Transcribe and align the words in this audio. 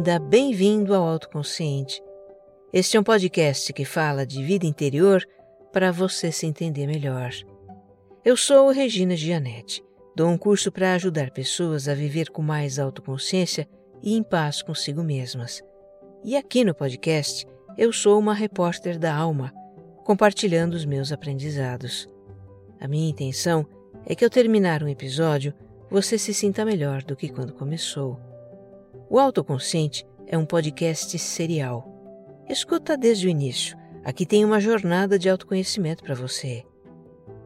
bem-vinda, 0.00 0.18
bem-vindo 0.18 0.94
ao 0.94 1.06
Autoconsciente. 1.06 2.02
Este 2.72 2.96
é 2.96 3.00
um 3.00 3.04
podcast 3.04 3.70
que 3.70 3.84
fala 3.84 4.24
de 4.24 4.42
vida 4.42 4.64
interior 4.64 5.22
para 5.72 5.92
você 5.92 6.32
se 6.32 6.46
entender 6.46 6.86
melhor. 6.86 7.30
Eu 8.24 8.34
sou 8.34 8.70
Regina 8.70 9.14
Gianetti. 9.14 9.84
Dou 10.16 10.28
um 10.28 10.38
curso 10.38 10.72
para 10.72 10.94
ajudar 10.94 11.30
pessoas 11.32 11.86
a 11.86 11.94
viver 11.94 12.30
com 12.30 12.40
mais 12.40 12.78
autoconsciência 12.78 13.68
e 14.02 14.16
em 14.16 14.22
paz 14.22 14.62
consigo 14.62 15.02
mesmas. 15.02 15.62
E 16.24 16.34
aqui 16.34 16.64
no 16.64 16.74
podcast, 16.74 17.46
eu 17.76 17.92
sou 17.92 18.18
uma 18.18 18.32
repórter 18.32 18.98
da 18.98 19.14
alma, 19.14 19.52
compartilhando 20.04 20.74
os 20.74 20.86
meus 20.86 21.12
aprendizados. 21.12 22.08
A 22.80 22.88
minha 22.88 23.10
intenção 23.10 23.66
é 24.06 24.14
que 24.14 24.24
ao 24.24 24.30
terminar 24.30 24.82
um 24.82 24.88
episódio, 24.88 25.52
você 25.90 26.16
se 26.16 26.32
sinta 26.32 26.64
melhor 26.64 27.02
do 27.02 27.14
que 27.14 27.28
quando 27.28 27.52
começou. 27.52 28.29
O 29.12 29.18
Autoconsciente 29.18 30.06
é 30.24 30.38
um 30.38 30.46
podcast 30.46 31.18
serial. 31.18 31.84
Escuta 32.48 32.96
desde 32.96 33.26
o 33.26 33.28
início. 33.28 33.76
Aqui 34.04 34.24
tem 34.24 34.44
uma 34.44 34.60
jornada 34.60 35.18
de 35.18 35.28
autoconhecimento 35.28 36.04
para 36.04 36.14
você. 36.14 36.62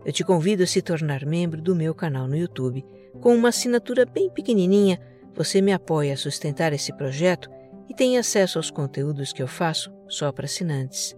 Eu 0.05 0.13
te 0.13 0.23
convido 0.23 0.63
a 0.63 0.67
se 0.67 0.83
tornar 0.83 1.25
membro 1.25 1.63
do 1.63 1.75
meu 1.75 1.95
canal 1.95 2.29
no 2.29 2.37
YouTube. 2.37 2.85
Com 3.19 3.35
uma 3.35 3.49
assinatura 3.49 4.05
bem 4.05 4.29
pequenininha, 4.29 5.01
você 5.33 5.63
me 5.63 5.73
apoia 5.73 6.13
a 6.13 6.19
sustentar 6.19 6.75
esse 6.75 6.93
projeto 6.93 7.49
e 7.89 7.95
tem 7.95 8.19
acesso 8.19 8.59
aos 8.59 8.71
conteúdos 8.71 9.33
que 9.33 9.43
eu 9.43 9.49
faço 9.49 9.91
só 10.07 10.31
para 10.31 10.45
assinantes. 10.45 11.17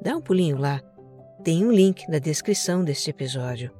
Dá 0.00 0.16
um 0.16 0.22
pulinho 0.22 0.56
lá. 0.56 0.80
Tem 1.44 1.62
um 1.62 1.70
link 1.70 2.08
na 2.08 2.18
descrição 2.18 2.82
deste 2.82 3.10
episódio. 3.10 3.70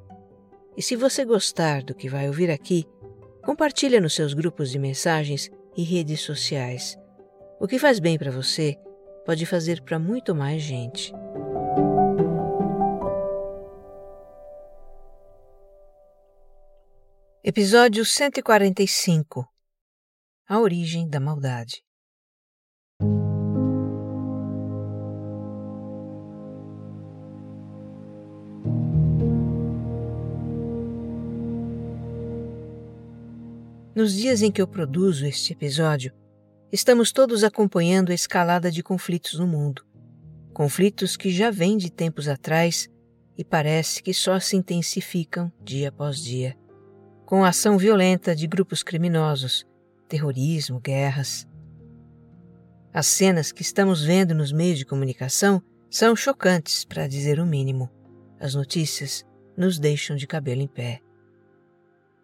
E 0.77 0.83
se 0.83 0.95
você 0.95 1.25
gostar 1.25 1.81
do 1.81 1.95
que 1.95 2.07
vai 2.07 2.27
ouvir 2.27 2.51
aqui, 2.51 2.85
compartilha 3.43 3.99
nos 3.99 4.13
seus 4.13 4.35
grupos 4.35 4.69
de 4.69 4.77
mensagens 4.77 5.49
e 5.75 5.83
redes 5.83 6.21
sociais. 6.21 6.97
O 7.59 7.67
que 7.67 7.79
faz 7.79 7.99
bem 7.99 8.17
para 8.17 8.31
você 8.31 8.77
pode 9.25 9.45
fazer 9.45 9.81
para 9.81 9.99
muito 9.99 10.33
mais 10.35 10.61
gente. 10.61 11.13
Episódio 17.43 18.03
145 18.03 19.47
A 20.47 20.59
origem 20.59 21.07
da 21.07 21.19
maldade. 21.19 21.84
Nos 33.95 34.13
dias 34.13 34.41
em 34.41 34.51
que 34.51 34.61
eu 34.61 34.67
produzo 34.67 35.25
este 35.25 35.53
episódio, 35.53 36.11
estamos 36.69 37.13
todos 37.13 37.45
acompanhando 37.45 38.11
a 38.11 38.13
escalada 38.13 38.69
de 38.69 38.83
conflitos 38.83 39.39
no 39.39 39.47
mundo. 39.47 39.85
Conflitos 40.53 41.15
que 41.15 41.31
já 41.31 41.49
vêm 41.49 41.77
de 41.77 41.89
tempos 41.89 42.27
atrás 42.27 42.89
e 43.37 43.43
parece 43.45 44.03
que 44.03 44.13
só 44.13 44.37
se 44.37 44.57
intensificam 44.57 45.49
dia 45.63 45.87
após 45.87 46.19
dia. 46.19 46.57
Com 47.25 47.45
a 47.45 47.49
ação 47.49 47.77
violenta 47.77 48.35
de 48.35 48.47
grupos 48.47 48.83
criminosos, 48.83 49.65
terrorismo, 50.09 50.81
guerras. 50.81 51.47
As 52.93 53.07
cenas 53.07 53.53
que 53.53 53.61
estamos 53.61 54.03
vendo 54.03 54.35
nos 54.35 54.51
meios 54.51 54.77
de 54.77 54.85
comunicação 54.85 55.63
são 55.89 56.17
chocantes, 56.17 56.83
para 56.83 57.07
dizer 57.07 57.39
o 57.39 57.45
mínimo. 57.45 57.89
As 58.41 58.55
notícias 58.55 59.25
nos 59.55 59.79
deixam 59.79 60.17
de 60.17 60.27
cabelo 60.27 60.59
em 60.59 60.67
pé. 60.67 60.99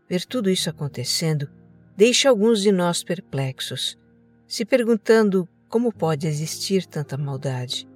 Ver 0.09 0.25
tudo 0.25 0.49
isso 0.49 0.69
acontecendo 0.69 1.60
deixa 1.95 2.29
alguns 2.29 2.61
de 2.61 2.71
nós 2.71 3.03
perplexos, 3.03 3.97
se 4.47 4.65
perguntando 4.65 5.47
como 5.69 5.93
pode 5.93 6.27
existir 6.27 6.85
tanta 6.85 7.17
maldade. 7.17 7.87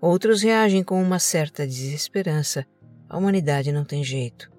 Outros 0.00 0.42
reagem 0.42 0.84
com 0.84 1.02
uma 1.02 1.18
certa 1.18 1.66
desesperança. 1.66 2.66
A 3.08 3.16
humanidade 3.16 3.72
não 3.72 3.84
tem 3.84 4.04
jeito. 4.04 4.52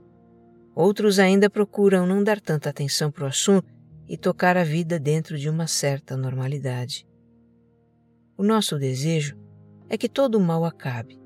Outros 0.76 1.20
ainda 1.20 1.50
procuram 1.50 2.06
não 2.06 2.24
dar 2.24 2.42
tanta 2.42 2.70
atenção 2.70 3.12
para 3.12 3.24
o 3.24 3.28
assunto 3.28 3.68
e 4.08 4.18
tocar 4.18 4.58
a 4.58 4.64
vida 4.64 5.00
dentro 5.00 5.38
de 5.38 5.50
uma 5.50 5.68
certa 5.68 6.18
normalidade. 6.18 7.08
O 8.38 8.44
nosso 8.44 8.78
desejo 8.78 9.38
é 9.88 9.98
que 9.98 10.10
todo 10.10 10.36
o 10.36 10.42
mal 10.42 10.66
acabe, 10.66 11.20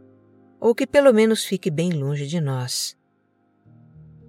ou 0.59 0.75
que 0.75 0.85
pelo 0.85 1.13
menos 1.13 1.43
fique 1.43 1.71
bem 1.71 1.91
longe 1.91 2.27
de 2.27 2.39
nós. 2.39 2.98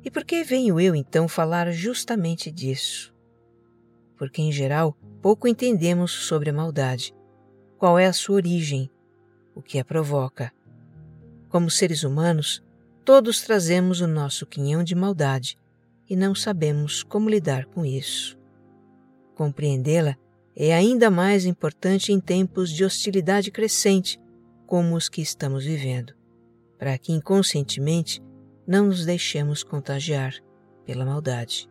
E 0.03 0.11
por 0.11 0.25
que 0.25 0.43
venho 0.43 0.81
eu 0.81 0.95
então 0.95 1.29
falar 1.29 1.71
justamente 1.73 2.51
disso? 2.51 3.15
Porque, 4.17 4.41
em 4.41 4.51
geral, 4.51 4.97
pouco 5.21 5.47
entendemos 5.47 6.11
sobre 6.11 6.51
a 6.51 6.53
maldade, 6.53 7.15
qual 7.79 7.99
é 7.99 8.07
a 8.07 8.13
sua 8.13 8.37
origem, 8.37 8.91
o 9.55 9.63
que 9.63 9.79
a 9.79 9.85
provoca. 9.85 10.53
Como 11.49 11.71
seres 11.71 12.03
humanos, 12.03 12.63
todos 13.05 13.43
trazemos 13.43 14.01
o 14.01 14.07
nosso 14.07 14.47
quinhão 14.47 14.83
de 14.83 14.95
maldade 14.95 15.59
e 16.09 16.17
não 16.17 16.35
sabemos 16.35 17.03
como 17.03 17.29
lidar 17.29 17.67
com 17.67 17.85
isso. 17.85 18.39
Compreendê-la 19.35 20.17
é 20.57 20.75
ainda 20.75 21.11
mais 21.11 21.45
importante 21.47 22.13
em 22.13 22.21
tempos 22.21 22.71
de 22.71 22.85
hostilidade 22.85 23.51
crescente, 23.51 24.21
como 24.67 24.95
os 24.95 25.09
que 25.09 25.21
estamos 25.23 25.65
vivendo, 25.65 26.15
para 26.79 26.97
que 26.99 27.13
inconscientemente 27.13 28.23
não 28.71 28.87
nos 28.87 29.05
deixemos 29.05 29.65
contagiar 29.65 30.33
pela 30.87 31.05
maldade. 31.05 31.69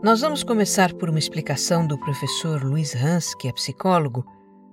Nós 0.00 0.20
vamos 0.20 0.44
começar 0.44 0.94
por 0.94 1.10
uma 1.10 1.18
explicação 1.18 1.84
do 1.84 1.98
professor 1.98 2.62
Luiz 2.62 2.94
Hans, 2.94 3.34
que 3.34 3.48
é 3.48 3.52
psicólogo, 3.52 4.24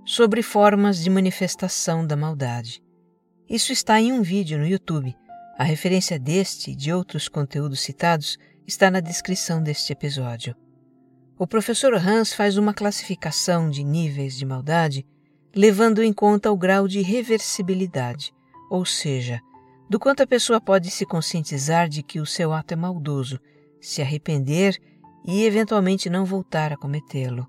sobre 0.06 0.44
formas 0.44 1.00
de 1.00 1.10
manifestação 1.10 2.06
da 2.06 2.16
maldade. 2.16 2.80
Isso 3.50 3.72
está 3.72 4.00
em 4.00 4.12
um 4.12 4.22
vídeo 4.22 4.60
no 4.60 4.68
YouTube 4.68 5.18
a 5.58 5.64
referência 5.64 6.18
deste 6.18 6.72
e 6.72 6.76
de 6.76 6.92
outros 6.92 7.28
conteúdos 7.28 7.82
citados 7.82 8.38
está 8.66 8.90
na 8.90 9.00
descrição 9.00 9.62
deste 9.62 9.94
episódio. 9.94 10.56
O 11.38 11.46
professor 11.46 11.94
Hans 11.96 12.34
faz 12.34 12.58
uma 12.58 12.74
classificação 12.74 13.70
de 13.70 13.84
níveis 13.84 14.38
de 14.38 14.46
maldade 14.46 15.06
levando 15.56 16.02
em 16.02 16.12
conta 16.12 16.52
o 16.52 16.58
grau 16.58 16.88
de 16.88 17.02
reversibilidade, 17.02 18.34
ou 18.70 18.84
seja, 18.86 19.40
do 19.88 20.00
quanto 20.00 20.24
a 20.24 20.28
pessoa 20.28 20.60
pode 20.60 20.90
se 20.90 21.06
conscientizar 21.06 21.88
de 21.88 22.02
que 22.02 22.20
o 22.20 22.26
seu 22.26 22.52
ato 22.52 22.74
é 22.74 22.78
maldoso, 22.78 23.40
se 23.80 24.02
arrepender 24.02 24.76
e 25.24 25.44
eventualmente 25.46 26.10
não 26.10 26.26
voltar 26.26 26.74
a 26.74 26.78
cometê-lo. 26.78 27.48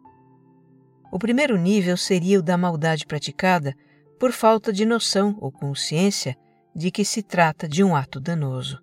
O 1.10 1.19
primeiro 1.19 1.56
nível 1.56 1.97
seria 1.97 2.38
o 2.38 2.43
da 2.43 2.59
maldade 2.59 3.06
praticada 3.06 3.75
por 4.19 4.32
falta 4.32 4.72
de 4.72 4.84
noção 4.84 5.37
ou 5.41 5.50
consciência 5.50 6.37
de 6.74 6.90
que 6.90 7.04
se 7.04 7.22
trata 7.22 7.68
de 7.68 7.84
um 7.84 7.94
ato 7.94 8.20
danoso. 8.20 8.78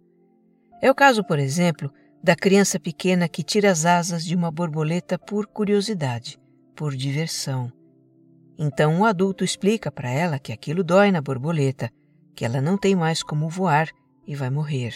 É 0.82 0.90
o 0.90 0.96
caso, 0.96 1.24
por 1.24 1.38
exemplo, 1.38 1.92
da 2.24 2.36
criança 2.36 2.80
pequena 2.80 3.28
que 3.28 3.44
tira 3.44 3.72
as 3.72 3.86
asas 3.86 4.24
de 4.24 4.36
uma 4.36 4.52
borboleta 4.52 5.18
por 5.18 5.48
curiosidade, 5.48 6.40
por 6.76 6.96
diversão. 6.96 7.72
Então 8.58 9.02
o 9.02 9.06
adulto 9.06 9.44
explica 9.44 9.92
para 9.92 10.10
ela 10.10 10.38
que 10.38 10.52
aquilo 10.52 10.84
dói 10.84 11.12
na 11.12 11.22
borboleta, 11.22 11.92
que 12.36 12.46
ela 12.46 12.62
não 12.62 12.78
tem 12.78 12.96
mais 12.96 13.24
como 13.24 13.50
voar 13.50 13.90
e 14.26 14.36
vai 14.36 14.50
morrer. 14.50 14.94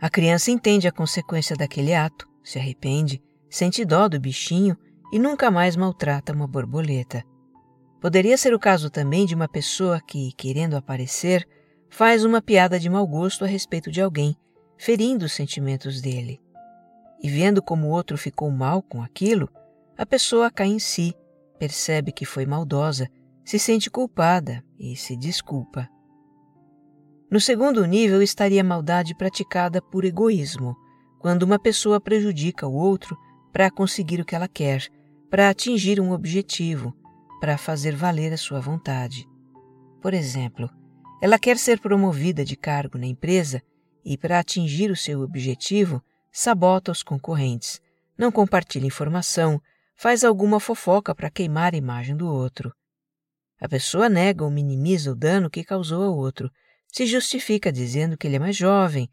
A 0.00 0.08
criança 0.08 0.50
entende 0.50 0.86
a 0.86 0.92
consequência 0.92 1.56
daquele 1.56 1.94
ato, 1.94 2.28
se 2.42 2.58
arrepende, 2.58 3.22
sente 3.48 3.84
dó 3.84 4.08
do 4.08 4.20
bichinho 4.20 4.76
e 5.12 5.18
nunca 5.18 5.50
mais 5.50 5.76
maltrata 5.76 6.32
uma 6.32 6.46
borboleta. 6.46 7.24
Poderia 8.00 8.36
ser 8.36 8.52
o 8.52 8.58
caso 8.58 8.90
também 8.90 9.24
de 9.24 9.34
uma 9.34 9.48
pessoa 9.48 10.00
que, 10.00 10.32
querendo 10.32 10.76
aparecer, 10.76 11.48
faz 11.94 12.24
uma 12.24 12.42
piada 12.42 12.76
de 12.76 12.90
mau 12.90 13.06
gosto 13.06 13.44
a 13.44 13.46
respeito 13.46 13.88
de 13.88 14.00
alguém, 14.00 14.36
ferindo 14.76 15.26
os 15.26 15.32
sentimentos 15.32 16.00
dele. 16.00 16.40
E 17.22 17.30
vendo 17.30 17.62
como 17.62 17.86
o 17.86 17.90
outro 17.90 18.18
ficou 18.18 18.50
mal 18.50 18.82
com 18.82 19.00
aquilo, 19.00 19.48
a 19.96 20.04
pessoa 20.04 20.50
cai 20.50 20.66
em 20.66 20.80
si, 20.80 21.14
percebe 21.56 22.10
que 22.10 22.24
foi 22.24 22.46
maldosa, 22.46 23.08
se 23.44 23.60
sente 23.60 23.88
culpada 23.88 24.60
e 24.76 24.96
se 24.96 25.16
desculpa. 25.16 25.88
No 27.30 27.40
segundo 27.40 27.86
nível 27.86 28.20
estaria 28.20 28.62
a 28.62 28.64
maldade 28.64 29.14
praticada 29.14 29.80
por 29.80 30.04
egoísmo, 30.04 30.74
quando 31.20 31.44
uma 31.44 31.60
pessoa 31.60 32.00
prejudica 32.00 32.66
o 32.66 32.74
outro 32.74 33.16
para 33.52 33.70
conseguir 33.70 34.20
o 34.20 34.24
que 34.24 34.34
ela 34.34 34.48
quer, 34.48 34.84
para 35.30 35.48
atingir 35.48 36.00
um 36.00 36.10
objetivo, 36.10 36.92
para 37.40 37.56
fazer 37.56 37.94
valer 37.94 38.32
a 38.32 38.36
sua 38.36 38.58
vontade. 38.58 39.28
Por 40.02 40.12
exemplo, 40.12 40.68
ela 41.24 41.38
quer 41.38 41.56
ser 41.56 41.80
promovida 41.80 42.44
de 42.44 42.54
cargo 42.54 42.98
na 42.98 43.06
empresa 43.06 43.62
e, 44.04 44.14
para 44.14 44.38
atingir 44.38 44.90
o 44.90 44.96
seu 44.96 45.22
objetivo, 45.22 46.04
sabota 46.30 46.92
os 46.92 47.02
concorrentes, 47.02 47.80
não 48.14 48.30
compartilha 48.30 48.86
informação, 48.86 49.58
faz 49.96 50.22
alguma 50.22 50.60
fofoca 50.60 51.14
para 51.14 51.30
queimar 51.30 51.72
a 51.72 51.78
imagem 51.78 52.14
do 52.14 52.28
outro. 52.28 52.74
A 53.58 53.66
pessoa 53.66 54.06
nega 54.06 54.44
ou 54.44 54.50
minimiza 54.50 55.12
o 55.12 55.14
dano 55.14 55.48
que 55.48 55.64
causou 55.64 56.02
ao 56.02 56.14
outro, 56.14 56.50
se 56.92 57.06
justifica 57.06 57.72
dizendo 57.72 58.18
que 58.18 58.26
ele 58.26 58.36
é 58.36 58.38
mais 58.38 58.54
jovem, 58.54 59.08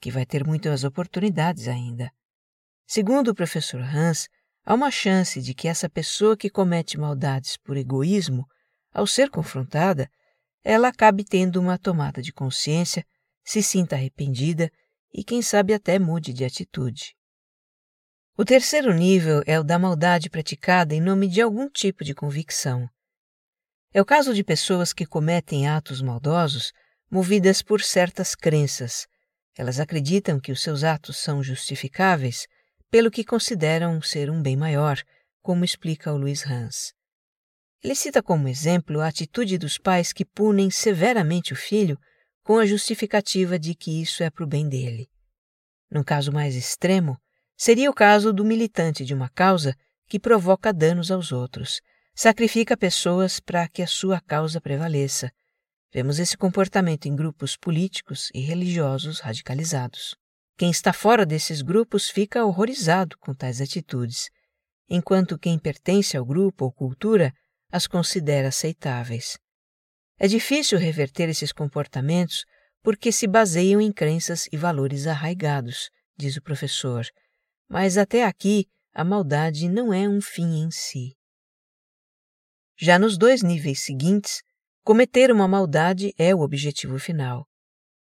que 0.00 0.08
vai 0.08 0.24
ter 0.24 0.46
muitas 0.46 0.84
oportunidades 0.84 1.66
ainda. 1.66 2.12
Segundo 2.86 3.32
o 3.32 3.34
professor 3.34 3.80
Hans, 3.80 4.28
há 4.64 4.72
uma 4.72 4.92
chance 4.92 5.42
de 5.42 5.52
que 5.52 5.66
essa 5.66 5.90
pessoa 5.90 6.36
que 6.36 6.48
comete 6.48 6.96
maldades 6.96 7.56
por 7.56 7.76
egoísmo, 7.76 8.46
ao 8.94 9.04
ser 9.04 9.30
confrontada, 9.30 10.08
ela 10.68 10.88
acabe 10.88 11.22
tendo 11.22 11.60
uma 11.60 11.78
tomada 11.78 12.20
de 12.20 12.32
consciência, 12.32 13.06
se 13.44 13.62
sinta 13.62 13.94
arrependida 13.94 14.68
e, 15.14 15.22
quem 15.22 15.40
sabe, 15.40 15.72
até 15.72 15.96
mude 15.96 16.32
de 16.32 16.44
atitude. 16.44 17.14
O 18.36 18.44
terceiro 18.44 18.92
nível 18.92 19.44
é 19.46 19.60
o 19.60 19.62
da 19.62 19.78
maldade 19.78 20.28
praticada 20.28 20.92
em 20.92 21.00
nome 21.00 21.28
de 21.28 21.40
algum 21.40 21.70
tipo 21.70 22.02
de 22.02 22.12
convicção. 22.12 22.90
É 23.94 24.02
o 24.02 24.04
caso 24.04 24.34
de 24.34 24.42
pessoas 24.42 24.92
que 24.92 25.06
cometem 25.06 25.68
atos 25.68 26.02
maldosos 26.02 26.72
movidas 27.08 27.62
por 27.62 27.80
certas 27.80 28.34
crenças. 28.34 29.06
Elas 29.56 29.78
acreditam 29.78 30.40
que 30.40 30.50
os 30.50 30.60
seus 30.60 30.82
atos 30.82 31.16
são 31.18 31.44
justificáveis 31.44 32.44
pelo 32.90 33.08
que 33.08 33.24
consideram 33.24 34.02
ser 34.02 34.28
um 34.28 34.42
bem 34.42 34.56
maior, 34.56 35.00
como 35.40 35.64
explica 35.64 36.12
o 36.12 36.16
Luiz 36.16 36.44
Hans. 36.44 36.92
Ele 37.86 37.94
cita 37.94 38.20
como 38.20 38.48
exemplo 38.48 39.00
a 39.00 39.06
atitude 39.06 39.56
dos 39.56 39.78
pais 39.78 40.12
que 40.12 40.24
punem 40.24 40.72
severamente 40.72 41.52
o 41.52 41.56
filho 41.56 41.96
com 42.42 42.58
a 42.58 42.66
justificativa 42.66 43.60
de 43.60 43.76
que 43.76 44.02
isso 44.02 44.24
é 44.24 44.28
para 44.28 44.42
o 44.42 44.46
bem 44.46 44.68
dele. 44.68 45.08
Num 45.88 46.02
caso 46.02 46.32
mais 46.32 46.56
extremo, 46.56 47.16
seria 47.56 47.88
o 47.88 47.94
caso 47.94 48.32
do 48.32 48.44
militante 48.44 49.04
de 49.04 49.14
uma 49.14 49.28
causa 49.28 49.72
que 50.08 50.18
provoca 50.18 50.72
danos 50.72 51.12
aos 51.12 51.30
outros, 51.30 51.80
sacrifica 52.12 52.76
pessoas 52.76 53.38
para 53.38 53.68
que 53.68 53.82
a 53.82 53.86
sua 53.86 54.20
causa 54.20 54.60
prevaleça. 54.60 55.30
Vemos 55.92 56.18
esse 56.18 56.36
comportamento 56.36 57.06
em 57.06 57.14
grupos 57.14 57.56
políticos 57.56 58.30
e 58.34 58.40
religiosos 58.40 59.20
radicalizados. 59.20 60.16
Quem 60.58 60.72
está 60.72 60.92
fora 60.92 61.24
desses 61.24 61.62
grupos 61.62 62.10
fica 62.10 62.44
horrorizado 62.44 63.16
com 63.20 63.32
tais 63.32 63.60
atitudes, 63.60 64.28
enquanto 64.88 65.38
quem 65.38 65.56
pertence 65.56 66.16
ao 66.16 66.24
grupo 66.24 66.64
ou 66.64 66.72
cultura 66.72 67.32
as 67.70 67.86
considera 67.86 68.48
aceitáveis. 68.48 69.38
É 70.18 70.26
difícil 70.26 70.78
reverter 70.78 71.28
esses 71.28 71.52
comportamentos 71.52 72.44
porque 72.82 73.10
se 73.10 73.26
baseiam 73.26 73.80
em 73.80 73.92
crenças 73.92 74.48
e 74.52 74.56
valores 74.56 75.06
arraigados, 75.06 75.90
diz 76.16 76.36
o 76.36 76.42
professor, 76.42 77.04
mas 77.68 77.98
até 77.98 78.24
aqui 78.24 78.66
a 78.94 79.04
maldade 79.04 79.68
não 79.68 79.92
é 79.92 80.08
um 80.08 80.20
fim 80.20 80.62
em 80.62 80.70
si. 80.70 81.16
Já 82.78 82.98
nos 82.98 83.18
dois 83.18 83.42
níveis 83.42 83.80
seguintes, 83.80 84.42
cometer 84.84 85.32
uma 85.32 85.48
maldade 85.48 86.14
é 86.16 86.34
o 86.34 86.40
objetivo 86.40 86.98
final. 86.98 87.46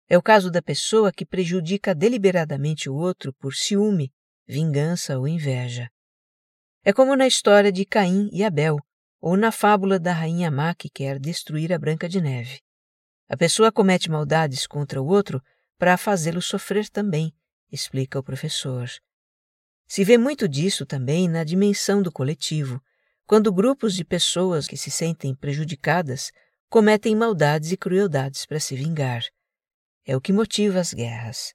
É 0.08 0.18
o 0.18 0.22
caso 0.22 0.50
da 0.50 0.60
pessoa 0.60 1.12
que 1.12 1.24
prejudica 1.24 1.94
deliberadamente 1.94 2.90
o 2.90 2.94
outro 2.94 3.32
por 3.32 3.54
ciúme, 3.54 4.12
vingança 4.46 5.18
ou 5.18 5.26
inveja. 5.26 5.88
É 6.82 6.92
como 6.92 7.16
na 7.16 7.26
história 7.26 7.72
de 7.72 7.86
Caim 7.86 8.28
e 8.32 8.44
Abel, 8.44 8.76
ou 9.26 9.38
na 9.38 9.50
fábula 9.50 9.98
da 9.98 10.12
rainha 10.12 10.50
má 10.50 10.74
que 10.74 10.90
quer 10.90 11.18
destruir 11.18 11.72
a 11.72 11.78
Branca 11.78 12.06
de 12.06 12.20
Neve. 12.20 12.60
A 13.26 13.34
pessoa 13.38 13.72
comete 13.72 14.10
maldades 14.10 14.66
contra 14.66 15.00
o 15.00 15.06
outro 15.06 15.42
para 15.78 15.96
fazê-lo 15.96 16.42
sofrer 16.42 16.90
também, 16.90 17.32
explica 17.72 18.18
o 18.18 18.22
professor. 18.22 18.86
Se 19.88 20.04
vê 20.04 20.18
muito 20.18 20.46
disso 20.46 20.84
também 20.84 21.26
na 21.26 21.42
dimensão 21.42 22.02
do 22.02 22.12
coletivo, 22.12 22.78
quando 23.26 23.50
grupos 23.50 23.94
de 23.94 24.04
pessoas 24.04 24.66
que 24.66 24.76
se 24.76 24.90
sentem 24.90 25.34
prejudicadas 25.34 26.30
cometem 26.68 27.16
maldades 27.16 27.72
e 27.72 27.78
crueldades 27.78 28.44
para 28.44 28.60
se 28.60 28.76
vingar. 28.76 29.22
É 30.04 30.14
o 30.14 30.20
que 30.20 30.34
motiva 30.34 30.80
as 30.80 30.92
guerras. 30.92 31.54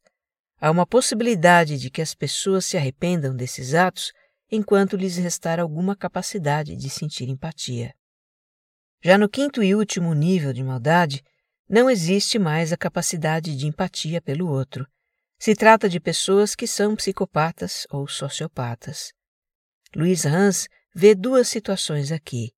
Há 0.60 0.72
uma 0.72 0.88
possibilidade 0.88 1.78
de 1.78 1.92
que 1.92 2.02
as 2.02 2.16
pessoas 2.16 2.66
se 2.66 2.78
arrependam 2.78 3.36
desses 3.36 3.76
atos 3.76 4.12
enquanto 4.52 4.98
lhes 4.98 5.18
restar 5.18 5.60
alguma 5.60 5.96
capacidade 5.96 6.76
de 6.76 6.90
sentir 6.90 7.30
empatia. 7.30 7.94
Já 9.02 9.18
no 9.18 9.30
quinto 9.30 9.64
e 9.64 9.76
último 9.76 10.14
nível 10.14 10.52
de 10.52 10.64
maldade, 10.64 11.24
não 11.70 11.90
existe 11.90 12.40
mais 12.40 12.74
a 12.74 12.78
capacidade 12.78 13.56
de 13.56 13.68
empatia 13.68 14.22
pelo 14.22 14.50
outro. 14.50 14.88
Se 15.38 15.56
trata 15.56 15.88
de 15.88 16.00
pessoas 16.00 16.56
que 16.56 16.68
são 16.68 16.96
psicopatas 16.96 17.86
ou 17.90 18.08
sociopatas. 18.08 19.14
Luiz 19.96 20.26
Hans 20.26 20.68
vê 20.94 21.16
duas 21.16 21.48
situações 21.48 22.12
aqui. 22.12 22.52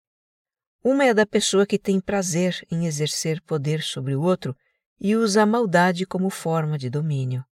Uma 0.84 1.06
é 1.06 1.14
da 1.14 1.28
pessoa 1.28 1.68
que 1.68 1.78
tem 1.78 2.00
prazer 2.00 2.66
em 2.72 2.88
exercer 2.88 3.40
poder 3.42 3.84
sobre 3.84 4.16
o 4.16 4.22
outro 4.22 4.56
e 5.00 5.16
usa 5.16 5.44
a 5.44 5.46
maldade 5.46 6.06
como 6.06 6.30
forma 6.30 6.78
de 6.78 6.90
domínio. 6.90 7.46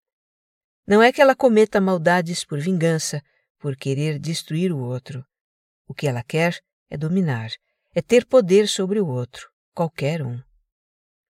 Não 0.87 1.03
é 1.03 1.13
que 1.13 1.21
ela 1.21 1.35
cometa 1.35 1.81
maldades 1.81 2.45
por 2.45 2.61
vingança, 2.61 3.21
por 3.59 3.77
querer 3.77 4.19
destruir 4.19 4.73
o 4.73 4.79
outro. 4.79 5.25
O 5.87 5.95
que 5.95 6.07
ela 6.07 6.23
quer 6.23 6.59
é 6.91 6.97
dominar, 6.97 7.51
é 7.95 8.03
ter 8.03 8.27
poder 8.27 8.69
sobre 8.69 9.01
o 9.01 9.07
outro, 9.07 9.49
qualquer 9.73 10.23
um. 10.23 10.41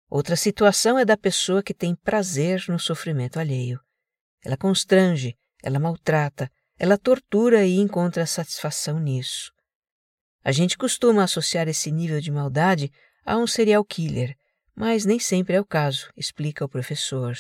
Outra 0.09 0.37
situação 0.37 0.99
é 0.99 1.05
da 1.05 1.17
pessoa 1.17 1.63
que 1.63 1.73
tem 1.73 1.95
prazer 1.95 2.65
no 2.69 2.79
sofrimento 2.79 3.39
alheio. 3.39 3.81
Ela 4.45 4.57
constrange, 4.57 5.37
ela 5.63 5.79
maltrata, 5.79 6.51
ela 6.79 6.99
tortura 6.99 7.65
e 7.65 7.77
encontra 7.77 8.27
satisfação 8.27 8.99
nisso. 8.99 9.53
A 10.43 10.51
gente 10.51 10.77
costuma 10.79 11.25
associar 11.25 11.69
esse 11.69 11.93
nível 11.93 12.21
de 12.21 12.31
maldade 12.31 12.91
a 13.25 13.37
um 13.37 13.47
serial 13.47 13.85
killer, 13.85 14.35
mas 14.75 15.05
nem 15.05 15.19
sempre 15.19 15.55
é 15.55 15.61
o 15.61 15.65
caso, 15.65 16.11
explica 16.17 16.65
o 16.65 16.69
professor. 16.69 17.37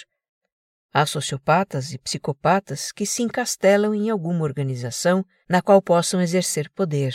Há 0.92 1.06
sociopatas 1.06 1.92
e 1.92 1.98
psicopatas 1.98 2.90
que 2.90 3.06
se 3.06 3.22
encastelam 3.22 3.94
em 3.94 4.10
alguma 4.10 4.42
organização 4.42 5.24
na 5.48 5.62
qual 5.62 5.80
possam 5.80 6.20
exercer 6.20 6.68
poder. 6.70 7.14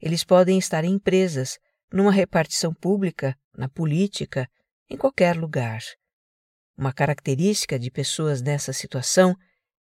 Eles 0.00 0.24
podem 0.24 0.58
estar 0.58 0.84
em 0.84 0.94
empresas, 0.94 1.58
numa 1.92 2.10
repartição 2.10 2.74
pública, 2.74 3.36
na 3.56 3.68
política, 3.68 4.48
em 4.90 4.96
qualquer 4.96 5.36
lugar. 5.36 5.80
Uma 6.76 6.92
característica 6.92 7.78
de 7.78 7.90
pessoas 7.90 8.42
nessa 8.42 8.72
situação 8.72 9.36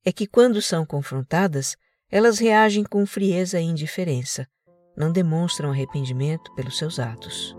é 0.04 0.12
que, 0.12 0.28
quando 0.28 0.62
são 0.62 0.86
confrontadas, 0.86 1.78
elas 2.10 2.40
reagem 2.40 2.84
com 2.84 3.06
frieza 3.06 3.62
e 3.62 3.64
indiferença, 3.64 4.48
não 4.98 5.12
demonstram 5.12 5.70
arrependimento 5.70 6.54
pelos 6.56 6.78
seus 6.78 7.00
atos. 7.00 7.56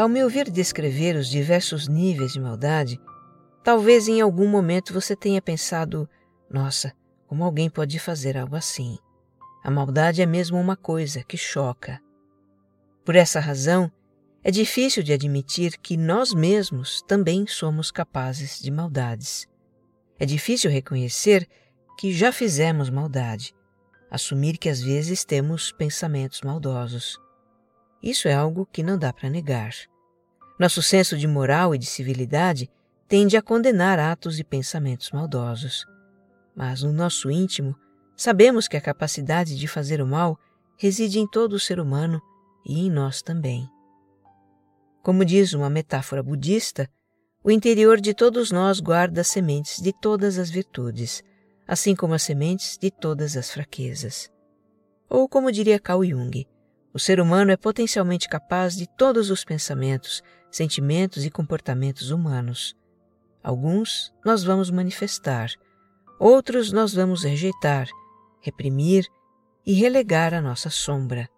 Ao 0.00 0.08
me 0.08 0.24
ouvir 0.24 0.50
descrever 0.50 1.14
os 1.14 1.28
diversos 1.28 1.86
níveis 1.86 2.32
de 2.32 2.40
maldade, 2.40 2.98
talvez 3.62 4.08
em 4.08 4.18
algum 4.18 4.48
momento 4.48 4.94
você 4.94 5.14
tenha 5.14 5.42
pensado: 5.42 6.08
nossa, 6.50 6.94
como 7.26 7.44
alguém 7.44 7.68
pode 7.68 7.98
fazer 7.98 8.34
algo 8.38 8.56
assim? 8.56 8.96
A 9.62 9.70
maldade 9.70 10.22
é 10.22 10.24
mesmo 10.24 10.58
uma 10.58 10.74
coisa 10.74 11.22
que 11.22 11.36
choca. 11.36 12.00
Por 13.04 13.14
essa 13.14 13.40
razão, 13.40 13.92
é 14.42 14.50
difícil 14.50 15.02
de 15.02 15.12
admitir 15.12 15.76
que 15.76 15.98
nós 15.98 16.32
mesmos 16.32 17.02
também 17.02 17.46
somos 17.46 17.90
capazes 17.90 18.58
de 18.58 18.70
maldades. 18.70 19.46
É 20.18 20.24
difícil 20.24 20.70
reconhecer 20.70 21.46
que 21.98 22.10
já 22.10 22.32
fizemos 22.32 22.88
maldade, 22.88 23.54
assumir 24.10 24.56
que 24.56 24.70
às 24.70 24.80
vezes 24.80 25.26
temos 25.26 25.70
pensamentos 25.72 26.40
maldosos. 26.40 27.20
Isso 28.02 28.28
é 28.28 28.32
algo 28.32 28.64
que 28.64 28.82
não 28.82 28.98
dá 28.98 29.12
para 29.12 29.28
negar. 29.28 29.89
Nosso 30.60 30.82
senso 30.82 31.16
de 31.16 31.26
moral 31.26 31.74
e 31.74 31.78
de 31.78 31.86
civilidade 31.86 32.70
tende 33.08 33.34
a 33.34 33.40
condenar 33.40 33.98
atos 33.98 34.38
e 34.38 34.44
pensamentos 34.44 35.10
maldosos. 35.10 35.86
Mas 36.54 36.82
no 36.82 36.92
nosso 36.92 37.30
íntimo, 37.30 37.74
sabemos 38.14 38.68
que 38.68 38.76
a 38.76 38.80
capacidade 38.80 39.58
de 39.58 39.66
fazer 39.66 40.02
o 40.02 40.06
mal 40.06 40.38
reside 40.76 41.18
em 41.18 41.26
todo 41.26 41.54
o 41.54 41.58
ser 41.58 41.80
humano 41.80 42.20
e 42.66 42.78
em 42.78 42.90
nós 42.90 43.22
também. 43.22 43.66
Como 45.02 45.24
diz 45.24 45.54
uma 45.54 45.70
metáfora 45.70 46.22
budista, 46.22 46.86
o 47.42 47.50
interior 47.50 47.98
de 47.98 48.12
todos 48.12 48.50
nós 48.50 48.80
guarda 48.80 49.22
as 49.22 49.28
sementes 49.28 49.80
de 49.80 49.94
todas 49.94 50.38
as 50.38 50.50
virtudes, 50.50 51.24
assim 51.66 51.96
como 51.96 52.12
as 52.12 52.22
sementes 52.22 52.76
de 52.76 52.90
todas 52.90 53.34
as 53.34 53.50
fraquezas. 53.50 54.30
Ou 55.08 55.26
como 55.26 55.50
diria 55.50 55.80
Carl 55.80 56.04
Jung, 56.04 56.46
o 56.92 56.98
ser 56.98 57.18
humano 57.18 57.50
é 57.50 57.56
potencialmente 57.56 58.28
capaz 58.28 58.76
de 58.76 58.86
todos 58.86 59.30
os 59.30 59.42
pensamentos, 59.42 60.22
sentimentos 60.50 61.24
e 61.24 61.30
comportamentos 61.30 62.10
humanos. 62.10 62.76
Alguns 63.42 64.12
nós 64.24 64.42
vamos 64.44 64.70
manifestar, 64.70 65.50
outros 66.18 66.72
nós 66.72 66.92
vamos 66.92 67.24
rejeitar, 67.24 67.88
reprimir 68.40 69.06
e 69.64 69.72
relegar 69.72 70.34
a 70.34 70.40
nossa 70.40 70.68
sombra. 70.70 71.28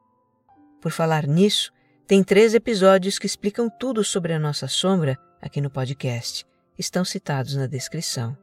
Por 0.81 0.91
falar 0.91 1.27
nisso, 1.27 1.71
Tem 2.13 2.23
três 2.23 2.53
episódios 2.53 3.19
que 3.19 3.27
explicam 3.27 3.71
tudo 3.71 4.05
sobre 4.05 4.35
a 4.35 4.39
nossa 4.39 4.69
sombra 4.69 5.17
aqui 5.41 5.63
no 5.63 5.71
podcast. 5.71 6.45
Estão 6.79 7.07
citados 7.07 7.57
na 7.57 7.67
descrição. 7.67 8.37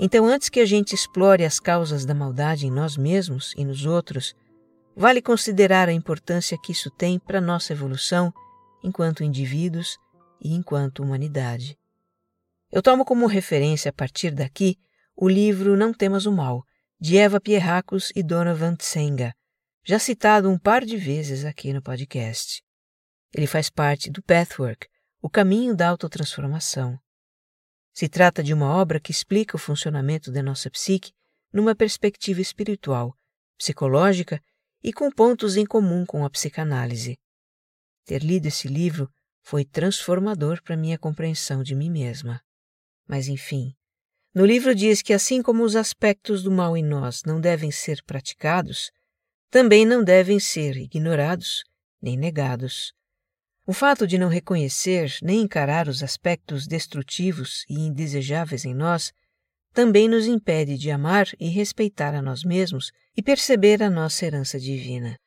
Então, 0.00 0.26
antes 0.26 0.48
que 0.48 0.58
a 0.58 0.66
gente 0.66 0.92
explore 0.92 1.44
as 1.44 1.60
causas 1.60 2.04
da 2.04 2.14
maldade 2.14 2.66
em 2.66 2.72
nós 2.72 2.96
mesmos 2.96 3.54
e 3.56 3.64
nos 3.64 3.86
outros, 3.86 4.34
vale 4.96 5.22
considerar 5.22 5.88
a 5.88 5.92
importância 5.92 6.58
que 6.58 6.72
isso 6.72 6.90
tem 6.90 7.16
para 7.16 7.40
nossa 7.40 7.72
evolução 7.72 8.32
enquanto 8.84 9.24
indivíduos 9.24 9.96
e 10.40 10.52
enquanto 10.52 11.02
humanidade. 11.02 11.78
Eu 12.70 12.82
tomo 12.82 13.04
como 13.04 13.26
referência 13.26 13.88
a 13.88 13.92
partir 13.92 14.30
daqui 14.30 14.78
o 15.16 15.28
livro 15.28 15.76
Não 15.76 15.92
Temas 15.92 16.26
o 16.26 16.32
Mal, 16.32 16.62
de 17.00 17.16
Eva 17.16 17.40
Pierracos 17.40 18.12
e 18.14 18.22
Donovan 18.22 18.76
Tsenga, 18.76 19.34
já 19.84 19.98
citado 19.98 20.50
um 20.50 20.58
par 20.58 20.84
de 20.84 20.96
vezes 20.96 21.44
aqui 21.44 21.72
no 21.72 21.82
podcast. 21.82 22.62
Ele 23.32 23.46
faz 23.46 23.70
parte 23.70 24.10
do 24.10 24.22
Pathwork, 24.22 24.86
o 25.22 25.30
caminho 25.30 25.74
da 25.74 25.88
autotransformação. 25.88 26.98
Se 27.92 28.08
trata 28.08 28.42
de 28.42 28.52
uma 28.52 28.74
obra 28.74 29.00
que 29.00 29.12
explica 29.12 29.56
o 29.56 29.58
funcionamento 29.58 30.30
da 30.30 30.42
nossa 30.42 30.70
psique 30.70 31.12
numa 31.52 31.74
perspectiva 31.74 32.40
espiritual, 32.40 33.16
psicológica 33.56 34.42
e 34.82 34.92
com 34.92 35.10
pontos 35.10 35.56
em 35.56 35.64
comum 35.64 36.04
com 36.04 36.24
a 36.24 36.30
psicanálise. 36.30 37.16
Ter 38.04 38.22
lido 38.22 38.46
esse 38.46 38.68
livro 38.68 39.10
foi 39.42 39.64
transformador 39.64 40.62
para 40.62 40.76
minha 40.76 40.98
compreensão 40.98 41.62
de 41.62 41.74
mim 41.74 41.90
mesma. 41.90 42.40
Mas 43.06 43.28
enfim, 43.28 43.74
no 44.34 44.44
livro 44.44 44.74
diz 44.74 45.00
que 45.00 45.12
assim 45.12 45.42
como 45.42 45.62
os 45.62 45.76
aspectos 45.76 46.42
do 46.42 46.50
mal 46.50 46.76
em 46.76 46.82
nós 46.82 47.22
não 47.24 47.40
devem 47.40 47.70
ser 47.70 48.02
praticados, 48.04 48.90
também 49.50 49.86
não 49.86 50.02
devem 50.02 50.40
ser 50.40 50.76
ignorados 50.76 51.62
nem 52.02 52.16
negados. 52.16 52.92
O 53.66 53.72
fato 53.72 54.06
de 54.06 54.18
não 54.18 54.28
reconhecer 54.28 55.16
nem 55.22 55.40
encarar 55.42 55.88
os 55.88 56.02
aspectos 56.02 56.66
destrutivos 56.66 57.64
e 57.68 57.74
indesejáveis 57.74 58.64
em 58.64 58.74
nós 58.74 59.12
também 59.72 60.08
nos 60.08 60.26
impede 60.26 60.76
de 60.76 60.90
amar 60.90 61.28
e 61.38 61.48
respeitar 61.48 62.14
a 62.14 62.20
nós 62.20 62.44
mesmos 62.44 62.90
e 63.16 63.22
perceber 63.22 63.82
a 63.82 63.88
nossa 63.88 64.26
herança 64.26 64.58
divina. 64.58 65.18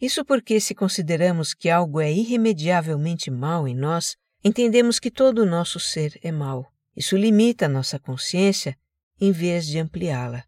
Isso 0.00 0.24
porque, 0.24 0.60
se 0.60 0.74
consideramos 0.74 1.54
que 1.54 1.70
algo 1.70 2.00
é 2.00 2.12
irremediavelmente 2.12 3.30
mal 3.30 3.66
em 3.66 3.74
nós, 3.74 4.16
entendemos 4.44 4.98
que 4.98 5.10
todo 5.10 5.38
o 5.40 5.46
nosso 5.46 5.80
ser 5.80 6.18
é 6.22 6.30
mal. 6.30 6.70
Isso 6.94 7.16
limita 7.16 7.66
a 7.66 7.68
nossa 7.68 7.98
consciência 7.98 8.76
em 9.20 9.32
vez 9.32 9.66
de 9.66 9.78
ampliá-la. 9.78 10.44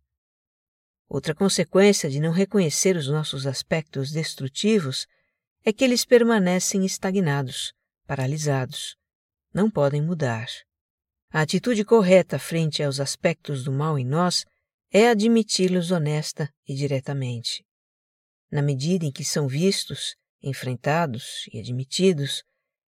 Outra 1.08 1.34
consequência 1.34 2.10
de 2.10 2.20
não 2.20 2.30
reconhecer 2.30 2.94
os 2.94 3.08
nossos 3.08 3.46
aspectos 3.46 4.12
destrutivos 4.12 5.06
é 5.64 5.72
que 5.72 5.82
eles 5.82 6.04
permanecem 6.04 6.84
estagnados, 6.84 7.72
paralisados. 8.06 8.96
Não 9.52 9.70
podem 9.70 10.02
mudar. 10.02 10.46
A 11.30 11.40
atitude 11.40 11.84
correta 11.84 12.38
frente 12.38 12.82
aos 12.82 13.00
aspectos 13.00 13.64
do 13.64 13.72
mal 13.72 13.98
em 13.98 14.04
nós 14.04 14.44
é 14.90 15.08
admiti-los 15.08 15.90
honesta 15.90 16.50
e 16.66 16.74
diretamente. 16.74 17.64
Na 18.50 18.62
medida 18.62 19.04
em 19.04 19.12
que 19.12 19.24
são 19.24 19.46
vistos, 19.46 20.16
enfrentados 20.42 21.48
e 21.52 21.58
admitidos, 21.58 22.42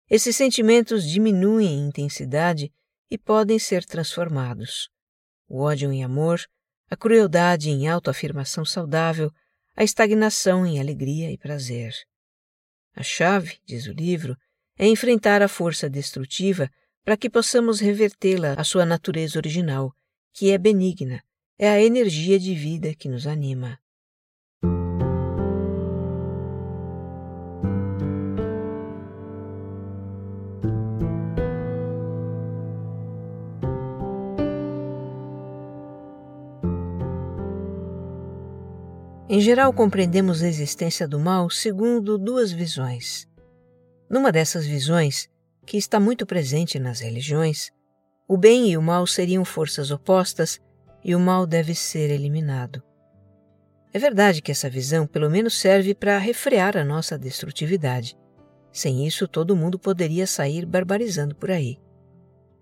esses 0.09 0.35
sentimentos 0.37 1.05
diminuem 1.05 1.69
em 1.69 1.89
intensidade 1.89 2.73
e 3.11 3.19
podem 3.19 3.59
ser 3.59 3.85
transformados. 3.85 4.89
O 5.49 5.61
ódio 5.61 5.93
em 5.93 6.03
amor, 6.03 6.41
a 6.89 6.97
crueldade 6.97 7.71
em 7.71 7.89
autoafirmação 7.89 8.65
saudável, 8.65 9.31
a 9.77 9.85
estagnação 9.85 10.67
em 10.67 10.81
alegria 10.81 11.31
e 11.31 11.39
prazer. 11.39 11.95
A 12.95 13.03
chave, 13.03 13.59
diz 13.65 13.87
o 13.87 13.93
livro, 13.93 14.37
é 14.79 14.87
enfrentar 14.87 15.43
a 15.43 15.49
força 15.49 15.89
destrutiva 15.89 16.71
para 17.05 17.17
que 17.17 17.31
possamos 17.31 17.81
revertê-la 17.81 18.55
à 18.55 18.65
sua 18.65 18.85
natureza 18.85 19.39
original, 19.39 19.95
que 20.33 20.51
é 20.51 20.59
benigna, 20.59 21.23
é 21.59 21.69
a 21.69 21.83
energia 21.83 22.39
de 22.39 22.55
vida 22.55 22.95
que 22.95 23.09
nos 23.09 23.27
anima. 23.27 23.79
Em 39.33 39.39
geral, 39.39 39.73
compreendemos 39.73 40.43
a 40.43 40.49
existência 40.49 41.07
do 41.07 41.17
mal 41.17 41.49
segundo 41.49 42.19
duas 42.19 42.51
visões. 42.51 43.29
Numa 44.11 44.33
dessas 44.33 44.67
visões, 44.67 45.29
que 45.65 45.77
está 45.77 46.01
muito 46.01 46.27
presente 46.27 46.81
nas 46.81 46.99
religiões, 46.99 47.71
o 48.27 48.37
bem 48.37 48.73
e 48.73 48.77
o 48.77 48.83
mal 48.83 49.07
seriam 49.07 49.45
forças 49.45 49.93
opostas 49.93 50.59
e 51.05 51.15
o 51.15 51.21
mal 51.21 51.47
deve 51.47 51.77
ser 51.77 52.11
eliminado. 52.11 52.83
É 53.95 54.01
verdade 54.01 54.43
que 54.43 54.51
essa 54.51 54.69
visão 54.69 55.07
pelo 55.07 55.31
menos 55.31 55.57
serve 55.57 55.95
para 55.95 56.19
refrear 56.19 56.77
a 56.77 56.83
nossa 56.83 57.17
destrutividade. 57.17 58.19
Sem 58.73 59.07
isso, 59.07 59.29
todo 59.29 59.55
mundo 59.55 59.79
poderia 59.79 60.27
sair 60.27 60.67
barbarizando 60.67 61.37
por 61.37 61.53
aí. 61.53 61.79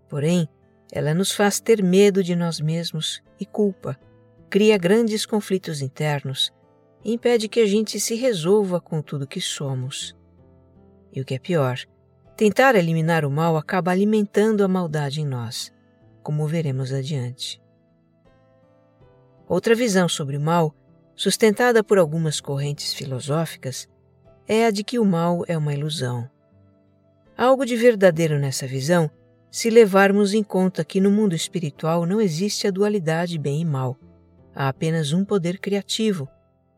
Porém, 0.06 0.46
ela 0.92 1.14
nos 1.14 1.32
faz 1.32 1.60
ter 1.60 1.82
medo 1.82 2.22
de 2.22 2.36
nós 2.36 2.60
mesmos 2.60 3.22
e 3.40 3.46
culpa, 3.46 3.98
cria 4.50 4.76
grandes 4.76 5.24
conflitos 5.24 5.80
internos 5.80 6.52
impede 7.04 7.48
que 7.48 7.60
a 7.60 7.66
gente 7.66 7.98
se 8.00 8.14
resolva 8.14 8.80
com 8.80 9.00
tudo 9.00 9.26
que 9.26 9.40
somos. 9.40 10.16
E 11.12 11.20
o 11.20 11.24
que 11.24 11.34
é 11.34 11.38
pior, 11.38 11.78
tentar 12.36 12.74
eliminar 12.74 13.24
o 13.24 13.30
mal 13.30 13.56
acaba 13.56 13.90
alimentando 13.90 14.62
a 14.62 14.68
maldade 14.68 15.20
em 15.20 15.26
nós, 15.26 15.72
como 16.22 16.46
veremos 16.46 16.92
adiante. 16.92 17.60
Outra 19.48 19.74
visão 19.74 20.08
sobre 20.08 20.36
o 20.36 20.40
mal, 20.40 20.74
sustentada 21.16 21.82
por 21.82 21.98
algumas 21.98 22.40
correntes 22.40 22.92
filosóficas, 22.92 23.88
é 24.46 24.66
a 24.66 24.70
de 24.70 24.84
que 24.84 24.98
o 24.98 25.04
mal 25.04 25.44
é 25.48 25.56
uma 25.56 25.74
ilusão. 25.74 26.28
Há 27.36 27.44
algo 27.44 27.64
de 27.64 27.76
verdadeiro 27.76 28.38
nessa 28.38 28.66
visão 28.66 29.10
se 29.50 29.70
levarmos 29.70 30.34
em 30.34 30.42
conta 30.42 30.84
que 30.84 31.00
no 31.00 31.10
mundo 31.10 31.34
espiritual 31.34 32.04
não 32.04 32.20
existe 32.20 32.66
a 32.66 32.70
dualidade 32.70 33.38
bem 33.38 33.62
e 33.62 33.64
mal. 33.64 33.96
Há 34.54 34.68
apenas 34.68 35.12
um 35.12 35.24
poder 35.24 35.58
criativo, 35.58 36.28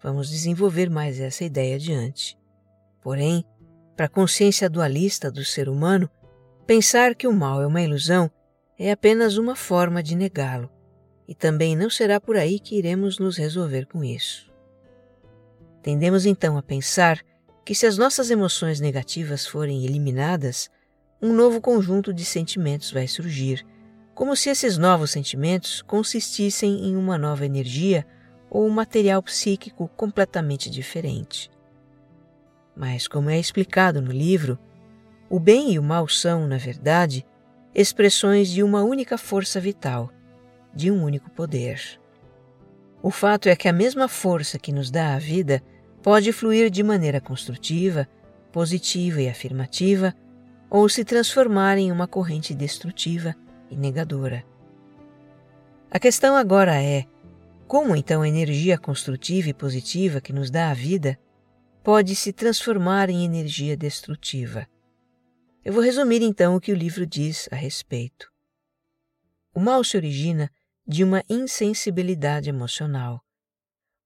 Vamos 0.02 0.30
desenvolver 0.30 0.88
mais 0.88 1.20
essa 1.20 1.44
ideia 1.44 1.76
adiante. 1.76 2.38
Porém, 3.02 3.44
para 3.96 4.06
a 4.06 4.08
consciência 4.08 4.68
dualista 4.68 5.30
do 5.30 5.44
ser 5.44 5.68
humano, 5.68 6.08
pensar 6.66 7.14
que 7.14 7.26
o 7.26 7.32
mal 7.32 7.60
é 7.60 7.66
uma 7.66 7.82
ilusão 7.82 8.30
é 8.78 8.90
apenas 8.90 9.36
uma 9.36 9.54
forma 9.54 10.02
de 10.02 10.16
negá-lo, 10.16 10.70
e 11.28 11.34
também 11.34 11.76
não 11.76 11.90
será 11.90 12.18
por 12.18 12.34
aí 12.34 12.58
que 12.58 12.78
iremos 12.78 13.18
nos 13.18 13.36
resolver 13.36 13.84
com 13.84 14.02
isso. 14.02 14.50
Tendemos 15.82 16.24
então 16.24 16.56
a 16.56 16.62
pensar 16.62 17.20
que 17.62 17.74
se 17.74 17.86
as 17.86 17.98
nossas 17.98 18.30
emoções 18.30 18.80
negativas 18.80 19.46
forem 19.46 19.84
eliminadas, 19.84 20.70
um 21.20 21.34
novo 21.34 21.60
conjunto 21.60 22.10
de 22.10 22.24
sentimentos 22.24 22.90
vai 22.90 23.06
surgir, 23.06 23.66
como 24.14 24.34
se 24.34 24.48
esses 24.48 24.78
novos 24.78 25.10
sentimentos 25.10 25.82
consistissem 25.82 26.86
em 26.86 26.96
uma 26.96 27.18
nova 27.18 27.44
energia 27.44 28.06
ou 28.50 28.66
um 28.66 28.70
material 28.70 29.22
psíquico 29.22 29.88
completamente 29.96 30.68
diferente. 30.68 31.48
Mas, 32.76 33.06
como 33.06 33.30
é 33.30 33.38
explicado 33.38 34.02
no 34.02 34.10
livro, 34.10 34.58
o 35.28 35.38
bem 35.38 35.72
e 35.72 35.78
o 35.78 35.82
mal 35.82 36.08
são, 36.08 36.46
na 36.48 36.58
verdade, 36.58 37.24
expressões 37.74 38.48
de 38.48 38.62
uma 38.62 38.82
única 38.82 39.16
força 39.16 39.60
vital, 39.60 40.10
de 40.74 40.90
um 40.90 41.04
único 41.04 41.30
poder. 41.30 42.00
O 43.02 43.10
fato 43.10 43.48
é 43.48 43.54
que 43.54 43.68
a 43.68 43.72
mesma 43.72 44.08
força 44.08 44.58
que 44.58 44.72
nos 44.72 44.90
dá 44.90 45.14
a 45.14 45.18
vida 45.18 45.62
pode 46.02 46.32
fluir 46.32 46.70
de 46.70 46.82
maneira 46.82 47.20
construtiva, 47.20 48.08
positiva 48.50 49.22
e 49.22 49.28
afirmativa, 49.28 50.14
ou 50.68 50.88
se 50.88 51.04
transformar 51.04 51.78
em 51.78 51.90
uma 51.90 52.06
corrente 52.06 52.54
destrutiva 52.54 53.34
e 53.70 53.76
negadora. 53.76 54.44
A 55.90 55.98
questão 55.98 56.36
agora 56.36 56.80
é 56.80 57.06
como 57.70 57.94
então 57.94 58.22
a 58.22 58.28
energia 58.28 58.76
construtiva 58.76 59.48
e 59.48 59.54
positiva 59.54 60.20
que 60.20 60.32
nos 60.32 60.50
dá 60.50 60.72
a 60.72 60.74
vida 60.74 61.16
pode 61.84 62.16
se 62.16 62.32
transformar 62.32 63.08
em 63.08 63.24
energia 63.24 63.76
destrutiva? 63.76 64.66
Eu 65.64 65.72
vou 65.72 65.80
resumir 65.80 66.20
então 66.20 66.56
o 66.56 66.60
que 66.60 66.72
o 66.72 66.74
livro 66.74 67.06
diz 67.06 67.48
a 67.52 67.54
respeito. 67.54 68.28
O 69.54 69.60
mal 69.60 69.84
se 69.84 69.96
origina 69.96 70.50
de 70.84 71.04
uma 71.04 71.22
insensibilidade 71.30 72.50
emocional, 72.50 73.24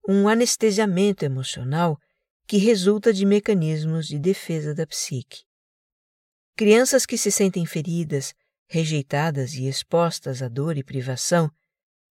um 0.06 0.28
anestesiamento 0.28 1.25
emocional 1.25 1.99
que 2.47 2.59
resulta 2.59 3.14
de 3.14 3.25
mecanismos 3.25 4.06
de 4.06 4.18
defesa 4.18 4.75
da 4.75 4.87
psique. 4.87 5.42
Crianças 6.54 7.06
que 7.06 7.16
se 7.16 7.33
sentem 7.33 7.64
feridas, 7.64 8.35
rejeitadas 8.68 9.54
e 9.54 9.66
expostas 9.66 10.42
à 10.42 10.49
dor 10.49 10.76
e 10.76 10.85
privação 10.85 11.50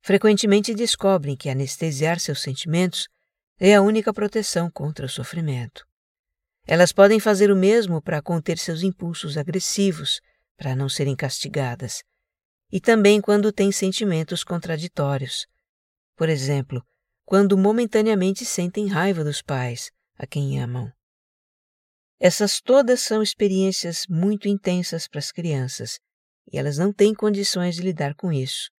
frequentemente 0.07 0.73
descobrem 0.73 1.37
que 1.37 1.51
anestesiar 1.51 2.21
seus 2.21 2.41
sentimentos 2.41 3.09
é 3.59 3.75
a 3.75 3.83
única 3.83 4.15
proteção 4.15 4.71
contra 4.71 5.05
o 5.05 5.09
sofrimento. 5.09 5.85
Elas 6.65 6.93
podem 6.93 7.19
fazer 7.19 7.51
o 7.51 7.57
mesmo 7.57 8.01
para 8.01 8.23
conter 8.23 8.57
seus 8.57 8.85
impulsos 8.85 9.37
agressivos, 9.37 10.21
para 10.57 10.77
não 10.77 10.89
serem 10.89 11.17
castigadas, 11.17 12.05
e 12.71 12.81
também 12.81 13.21
quando 13.21 13.51
têm 13.51 13.73
sentimentos 13.73 14.45
contraditórios. 14.45 15.45
Por 16.15 16.29
exemplo, 16.29 16.81
quando 17.25 17.59
momentaneamente 17.59 18.45
sentem 18.45 18.87
raiva 18.87 19.25
dos 19.25 19.43
pais, 19.43 19.91
a 20.17 20.25
quem 20.25 20.63
amam. 20.63 20.89
Essas 22.21 22.61
todas 22.61 23.01
são 23.01 23.25
experiências 23.25 24.05
muito 24.09 24.47
intensas 24.47 25.09
para 25.09 25.19
as 25.19 25.33
crianças 25.33 25.99
e 26.53 26.57
elas 26.57 26.79
não 26.79 26.93
têm 26.93 27.13
condições 27.13 27.75
de 27.75 27.83
lidar 27.83 28.15
com 28.15 28.33
isso. 28.33 28.71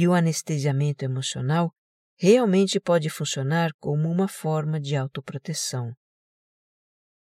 E 0.00 0.06
o 0.06 0.14
anestesiamento 0.14 1.04
emocional 1.04 1.74
realmente 2.16 2.78
pode 2.78 3.10
funcionar 3.10 3.72
como 3.80 4.08
uma 4.08 4.28
forma 4.28 4.78
de 4.78 4.94
autoproteção. 4.94 5.92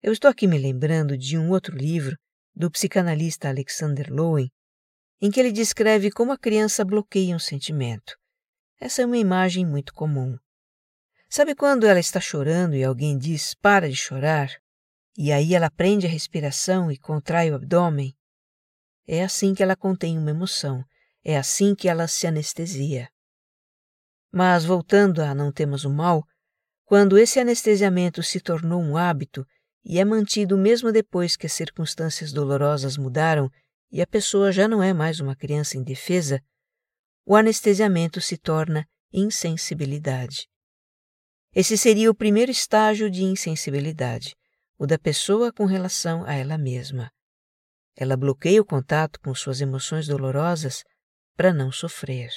Eu 0.01 0.11
estou 0.11 0.31
aqui 0.31 0.47
me 0.47 0.57
lembrando 0.57 1.15
de 1.15 1.37
um 1.37 1.51
outro 1.51 1.77
livro 1.77 2.17
do 2.55 2.71
psicanalista 2.71 3.49
Alexander 3.49 4.11
Lowen, 4.11 4.49
em 5.21 5.29
que 5.29 5.39
ele 5.39 5.51
descreve 5.51 6.09
como 6.09 6.31
a 6.31 6.39
criança 6.39 6.83
bloqueia 6.83 7.35
um 7.35 7.39
sentimento. 7.39 8.17
Essa 8.81 9.03
é 9.03 9.05
uma 9.05 9.19
imagem 9.19 9.63
muito 9.63 9.93
comum. 9.93 10.35
Sabe 11.29 11.53
quando 11.53 11.85
ela 11.85 11.99
está 11.99 12.19
chorando 12.19 12.75
e 12.75 12.83
alguém 12.83 13.15
diz 13.15 13.53
para 13.53 13.87
de 13.87 13.95
chorar? 13.95 14.49
E 15.15 15.31
aí 15.31 15.53
ela 15.53 15.69
prende 15.69 16.07
a 16.07 16.09
respiração 16.09 16.91
e 16.91 16.97
contrai 16.97 17.51
o 17.51 17.55
abdômen? 17.57 18.11
É 19.05 19.23
assim 19.23 19.53
que 19.53 19.61
ela 19.61 19.75
contém 19.75 20.17
uma 20.17 20.31
emoção, 20.31 20.83
é 21.25 21.35
assim 21.35 21.73
que 21.73 21.89
ela 21.89 22.07
se 22.07 22.27
anestesia. 22.27 23.09
Mas 24.31 24.63
voltando 24.63 25.23
a 25.23 25.33
não 25.33 25.51
temos 25.51 25.83
o 25.83 25.89
mal, 25.89 26.23
quando 26.85 27.17
esse 27.17 27.39
anestesiamento 27.39 28.21
se 28.21 28.39
tornou 28.39 28.79
um 28.79 28.95
hábito 28.95 29.43
e 29.83 29.97
é 29.97 30.05
mantido 30.05 30.55
mesmo 30.55 30.91
depois 30.91 31.35
que 31.35 31.47
as 31.47 31.53
circunstâncias 31.53 32.31
dolorosas 32.31 32.95
mudaram 32.95 33.49
e 33.91 34.03
a 34.03 34.07
pessoa 34.07 34.51
já 34.51 34.67
não 34.67 34.83
é 34.83 34.93
mais 34.93 35.19
uma 35.19 35.35
criança 35.35 35.77
indefesa, 35.77 36.39
o 37.25 37.35
anestesiamento 37.35 38.21
se 38.21 38.37
torna 38.37 38.87
insensibilidade. 39.11 40.47
Esse 41.55 41.75
seria 41.75 42.11
o 42.11 42.15
primeiro 42.15 42.51
estágio 42.51 43.09
de 43.09 43.23
insensibilidade, 43.23 44.35
o 44.77 44.85
da 44.85 44.99
pessoa 44.99 45.51
com 45.51 45.65
relação 45.65 46.23
a 46.25 46.35
ela 46.35 46.57
mesma. 46.57 47.09
Ela 47.95 48.17
bloqueia 48.17 48.61
o 48.61 48.65
contato 48.65 49.19
com 49.21 49.33
suas 49.33 49.61
emoções 49.61 50.05
dolorosas 50.05 50.83
para 51.35 51.53
não 51.53 51.71
sofrer. 51.71 52.29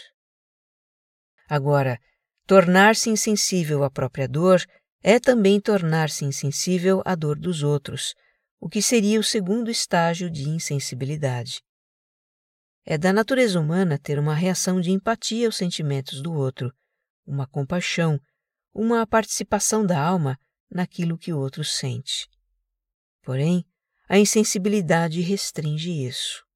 Agora, 1.49 1.99
tornar-se 2.47 3.09
insensível 3.09 3.83
à 3.85 3.91
própria 3.91 4.29
dor 4.29 4.63
é 5.03 5.19
também 5.19 5.61
tornar-se 5.61 6.25
insensível 6.25 7.03
à 7.05 7.15
dor 7.15 7.39
dos 7.39 7.63
outros, 7.63 8.15
o 8.61 8.69
que 8.69 8.83
seria 8.83 9.21
o 9.21 9.25
segundo 9.25 9.71
estágio 9.71 10.31
de 10.31 10.49
insensibilidade. 10.49 11.63
É 12.85 12.99
da 12.99 13.13
natureza 13.13 13.61
humana 13.61 13.99
ter 13.99 14.19
uma 14.19 14.35
reação 14.35 14.81
de 14.81 14.91
empatia 14.91 15.47
aos 15.47 15.57
sentimentos 15.57 16.21
do 16.21 16.33
outro, 16.33 16.73
uma 17.27 17.47
compaixão, 17.47 18.19
uma 18.75 19.07
participação 19.07 19.85
da 19.85 20.01
alma 20.03 20.39
naquilo 20.71 21.19
que 21.19 21.33
o 21.33 21.39
outro 21.39 21.63
sente. 21.65 22.29
Porém, 23.23 23.65
a 24.09 24.19
insensibilidade 24.19 25.21
restringe 25.21 25.91
isso. 25.91 26.48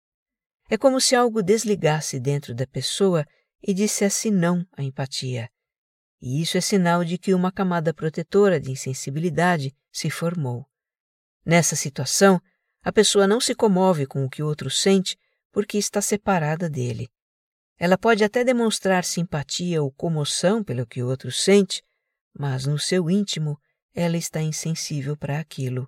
É 0.73 0.79
como 0.79 0.99
se 1.03 1.15
algo 1.15 1.43
desligasse 1.43 2.19
dentro 2.19 2.55
da 2.55 2.67
pessoa 2.67 3.27
e 3.63 3.75
dissesse 3.75 4.31
não 4.31 4.67
à 4.73 4.83
empatia. 4.83 5.51
E 6.19 6.41
isso 6.41 6.57
é 6.57 6.63
sinal 6.63 7.05
de 7.05 7.19
que 7.19 7.35
uma 7.35 7.53
camada 7.53 7.93
protetora 7.93 8.59
de 8.59 8.71
insensibilidade 8.71 9.77
se 9.93 10.09
formou. 10.09 10.67
Nessa 11.45 11.77
situação, 11.77 12.41
a 12.83 12.91
pessoa 12.91 13.27
não 13.27 13.39
se 13.39 13.55
comove 13.55 14.07
com 14.07 14.25
o 14.25 14.31
que 14.31 14.43
o 14.43 14.47
outro 14.47 14.71
sente 14.71 15.19
porque 15.51 15.77
está 15.77 16.01
separada 16.01 16.71
dele. 16.71 17.11
Ela 17.79 17.99
pode 17.99 18.25
até 18.25 18.43
demonstrar 18.43 19.05
simpatia 19.05 19.83
ou 19.83 19.93
comoção 19.93 20.65
pelo 20.65 20.87
que 20.87 21.03
o 21.03 21.07
outro 21.07 21.31
sente, 21.31 21.83
mas 22.33 22.65
no 22.65 22.79
seu 22.79 23.11
íntimo 23.11 23.61
ela 23.93 24.17
está 24.17 24.41
insensível 24.41 25.19
para 25.19 25.39
aquilo. 25.39 25.87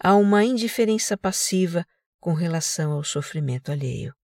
Há 0.00 0.16
uma 0.16 0.42
indiferença 0.42 1.16
passiva 1.16 1.86
com 2.20 2.34
relação 2.34 2.92
ao 2.92 3.02
sofrimento 3.02 3.72
alheio. 3.72 4.14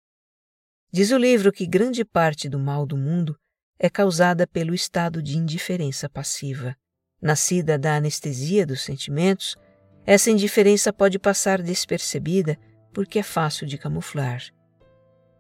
Diz 0.93 1.11
o 1.11 1.17
livro 1.17 1.51
que 1.51 1.67
grande 1.67 2.05
parte 2.05 2.49
do 2.49 2.59
mal 2.59 2.87
do 2.87 2.97
mundo 2.97 3.37
é 3.79 3.89
causada 3.89 4.47
pelo 4.47 4.75
estado 4.75 5.23
de 5.23 5.37
indiferença 5.37 6.09
passiva. 6.09 6.77
Nascida 7.21 7.79
da 7.79 7.97
anestesia 7.97 8.67
dos 8.67 8.83
sentimentos, 8.83 9.57
essa 10.05 10.31
indiferença 10.31 10.93
pode 10.93 11.19
passar 11.19 11.61
despercebida 11.63 12.59
porque 12.93 13.19
é 13.19 13.23
fácil 13.23 13.67
de 13.67 13.77
camuflar. 13.77 14.43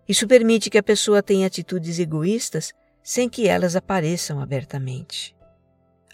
Isso 0.09 0.27
permite 0.27 0.71
que 0.71 0.79
a 0.79 0.83
pessoa 0.83 1.23
tenha 1.23 1.47
atitudes 1.47 1.99
egoístas 1.99 2.73
sem 3.03 3.29
que 3.29 3.47
elas 3.47 3.77
apareçam 3.77 4.41
abertamente. 4.41 5.37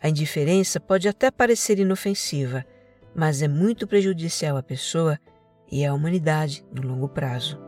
A 0.01 0.09
indiferença 0.09 0.81
pode 0.81 1.09
até 1.09 1.31
parecer 1.31 1.79
inofensiva, 1.79 2.65
mas 3.15 3.41
é 3.41 3.49
muito 3.49 3.87
prejudicial 3.87 4.57
à 4.57 4.63
pessoa 4.63 5.19
e 5.73 5.87
à 5.87 5.95
humanidade 5.95 6.63
no 6.71 6.87
longo 6.87 7.09
prazo. 7.09 7.59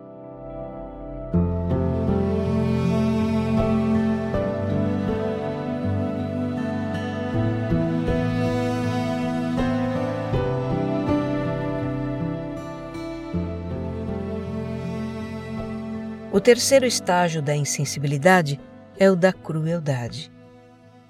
O 16.30 16.40
terceiro 16.40 16.84
estágio 16.84 17.40
da 17.40 17.56
insensibilidade 17.56 18.60
é 18.98 19.10
o 19.10 19.16
da 19.16 19.32
crueldade. 19.32 20.30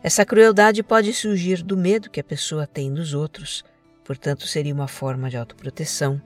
Essa 0.02 0.24
crueldade 0.24 0.82
pode 0.82 1.12
surgir 1.14 1.62
do 1.62 1.76
medo 1.76 2.10
que 2.10 2.20
a 2.20 2.24
pessoa 2.24 2.66
tem 2.66 2.92
dos 2.92 3.14
outros, 3.14 3.64
portanto, 4.04 4.46
seria 4.46 4.74
uma 4.74 4.86
forma 4.86 5.30
de 5.30 5.36
autoproteção. 5.38 6.20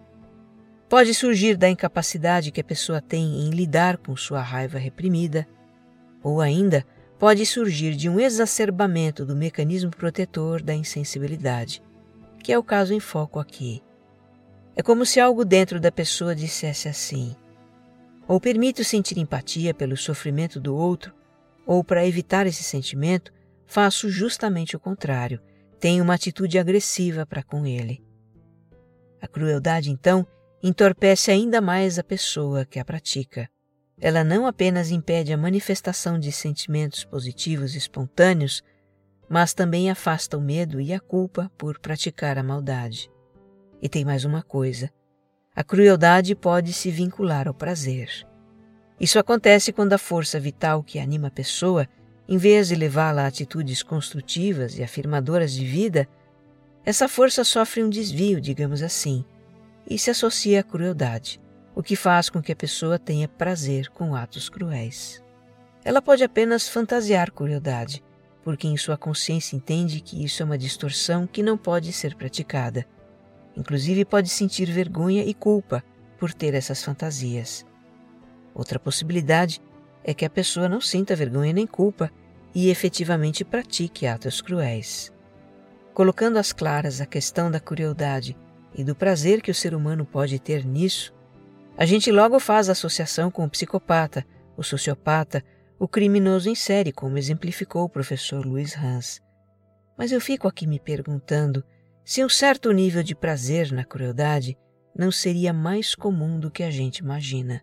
Pode 0.88 1.12
surgir 1.12 1.56
da 1.56 1.68
incapacidade 1.68 2.50
que 2.50 2.62
a 2.62 2.64
pessoa 2.64 3.02
tem 3.02 3.42
em 3.42 3.50
lidar 3.50 3.98
com 3.98 4.16
sua 4.16 4.40
raiva 4.40 4.78
reprimida, 4.78 5.46
ou 6.22 6.40
ainda 6.40 6.84
pode 7.18 7.44
surgir 7.44 7.94
de 7.94 8.08
um 8.08 8.18
exacerbamento 8.18 9.26
do 9.26 9.36
mecanismo 9.36 9.90
protetor 9.90 10.62
da 10.62 10.74
insensibilidade, 10.74 11.82
que 12.42 12.52
é 12.52 12.58
o 12.58 12.62
caso 12.62 12.94
em 12.94 13.00
foco 13.00 13.38
aqui. 13.38 13.82
É 14.74 14.82
como 14.82 15.04
se 15.04 15.20
algo 15.20 15.44
dentro 15.44 15.78
da 15.78 15.92
pessoa 15.92 16.34
dissesse 16.34 16.88
assim: 16.88 17.36
ou 18.26 18.40
permito 18.40 18.82
sentir 18.82 19.18
empatia 19.18 19.74
pelo 19.74 19.96
sofrimento 19.96 20.58
do 20.58 20.74
outro, 20.74 21.12
ou 21.66 21.84
para 21.84 22.06
evitar 22.06 22.46
esse 22.46 22.62
sentimento, 22.62 23.30
faço 23.66 24.08
justamente 24.08 24.74
o 24.74 24.80
contrário, 24.80 25.38
tenho 25.78 26.02
uma 26.02 26.14
atitude 26.14 26.58
agressiva 26.58 27.26
para 27.26 27.42
com 27.42 27.66
ele. 27.66 28.02
A 29.20 29.28
crueldade, 29.28 29.90
então, 29.90 30.26
entorpece 30.62 31.30
ainda 31.30 31.60
mais 31.60 31.98
a 31.98 32.04
pessoa 32.04 32.64
que 32.64 32.78
a 32.78 32.84
pratica. 32.84 33.48
Ela 34.00 34.22
não 34.22 34.46
apenas 34.46 34.90
impede 34.90 35.32
a 35.32 35.36
manifestação 35.36 36.18
de 36.18 36.30
sentimentos 36.30 37.04
positivos 37.04 37.74
espontâneos, 37.74 38.62
mas 39.28 39.52
também 39.52 39.90
afasta 39.90 40.36
o 40.36 40.40
medo 40.40 40.80
e 40.80 40.92
a 40.92 41.00
culpa 41.00 41.50
por 41.58 41.78
praticar 41.78 42.38
a 42.38 42.42
maldade. 42.42 43.10
E 43.82 43.88
tem 43.88 44.04
mais 44.04 44.24
uma 44.24 44.42
coisa: 44.42 44.90
a 45.54 45.62
crueldade 45.62 46.34
pode 46.34 46.72
se 46.72 46.90
vincular 46.90 47.46
ao 47.48 47.54
prazer. 47.54 48.08
Isso 49.00 49.18
acontece 49.18 49.72
quando 49.72 49.92
a 49.92 49.98
força 49.98 50.40
vital 50.40 50.82
que 50.82 50.98
anima 50.98 51.28
a 51.28 51.32
pessoa, 51.32 51.88
em 52.28 52.36
vez 52.36 52.68
de 52.68 52.74
levá-la 52.74 53.22
a 53.22 53.26
atitudes 53.26 53.82
construtivas 53.82 54.76
e 54.78 54.82
afirmadoras 54.82 55.52
de 55.52 55.64
vida, 55.64 56.08
essa 56.84 57.08
força 57.08 57.44
sofre 57.44 57.82
um 57.82 57.90
desvio, 57.90 58.40
digamos 58.40 58.82
assim, 58.82 59.24
e 59.88 59.98
se 59.98 60.10
associa 60.10 60.60
à 60.60 60.62
crueldade, 60.62 61.40
o 61.74 61.82
que 61.82 61.96
faz 61.96 62.28
com 62.28 62.42
que 62.42 62.52
a 62.52 62.56
pessoa 62.56 62.98
tenha 62.98 63.28
prazer 63.28 63.88
com 63.88 64.14
atos 64.14 64.48
cruéis. 64.48 65.22
Ela 65.84 66.02
pode 66.02 66.22
apenas 66.22 66.68
fantasiar 66.68 67.32
crueldade, 67.32 68.02
porque 68.42 68.66
em 68.66 68.76
sua 68.76 68.96
consciência 68.96 69.56
entende 69.56 70.00
que 70.00 70.24
isso 70.24 70.42
é 70.42 70.44
uma 70.44 70.58
distorção 70.58 71.26
que 71.26 71.42
não 71.42 71.56
pode 71.56 71.92
ser 71.92 72.14
praticada 72.14 72.86
Inclusive, 73.58 74.04
pode 74.04 74.28
sentir 74.28 74.70
vergonha 74.70 75.24
e 75.24 75.34
culpa 75.34 75.82
por 76.16 76.32
ter 76.32 76.54
essas 76.54 76.82
fantasias. 76.82 77.66
Outra 78.54 78.78
possibilidade 78.78 79.60
é 80.04 80.14
que 80.14 80.24
a 80.24 80.30
pessoa 80.30 80.68
não 80.68 80.80
sinta 80.80 81.16
vergonha 81.16 81.52
nem 81.52 81.66
culpa 81.66 82.08
e 82.54 82.70
efetivamente 82.70 83.44
pratique 83.44 84.06
atos 84.06 84.40
cruéis. 84.40 85.12
Colocando 85.92 86.36
às 86.36 86.52
claras 86.52 87.00
a 87.00 87.06
questão 87.06 87.50
da 87.50 87.58
crueldade 87.58 88.36
e 88.78 88.84
do 88.84 88.94
prazer 88.94 89.42
que 89.42 89.50
o 89.50 89.54
ser 89.54 89.74
humano 89.74 90.06
pode 90.06 90.38
ter 90.38 90.64
nisso, 90.64 91.12
a 91.76 91.84
gente 91.84 92.12
logo 92.12 92.38
faz 92.38 92.68
associação 92.68 93.28
com 93.28 93.44
o 93.44 93.50
psicopata, 93.50 94.24
o 94.56 94.62
sociopata, 94.62 95.44
o 95.80 95.88
criminoso 95.88 96.48
em 96.48 96.54
série, 96.54 96.92
como 96.92 97.18
exemplificou 97.18 97.82
o 97.82 97.88
professor 97.88 98.46
Luiz 98.46 98.76
Hans. 98.76 99.20
Mas 99.96 100.12
eu 100.12 100.20
fico 100.20 100.46
aqui 100.46 100.64
me 100.64 100.78
perguntando 100.78 101.64
se 102.04 102.24
um 102.24 102.28
certo 102.28 102.70
nível 102.70 103.02
de 103.02 103.16
prazer 103.16 103.72
na 103.72 103.84
crueldade 103.84 104.56
não 104.96 105.10
seria 105.10 105.52
mais 105.52 105.96
comum 105.96 106.38
do 106.38 106.48
que 106.48 106.62
a 106.62 106.70
gente 106.70 106.98
imagina. 106.98 107.60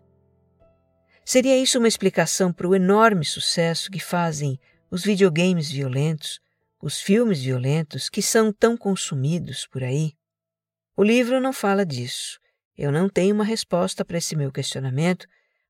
Seria 1.24 1.56
isso 1.56 1.78
uma 1.78 1.88
explicação 1.88 2.52
para 2.52 2.68
o 2.68 2.74
enorme 2.74 3.24
sucesso 3.24 3.90
que 3.90 3.98
fazem 3.98 4.60
os 4.90 5.02
videogames 5.02 5.70
violentos, 5.70 6.40
os 6.80 7.00
filmes 7.00 7.42
violentos 7.42 8.10
que 8.10 8.20
são 8.20 8.52
tão 8.52 8.76
consumidos 8.76 9.66
por 9.66 9.82
aí? 9.82 10.12
O 10.96 11.04
livro 11.04 11.38
não 11.42 11.52
fala 11.52 11.84
disso. 11.84 12.40
Eu 12.74 12.90
não 12.90 13.06
tenho 13.06 13.34
uma 13.34 13.44
resposta 13.44 14.02
para 14.02 14.16
esse 14.16 14.34
meu 14.34 14.50
questionamento, 14.50 15.26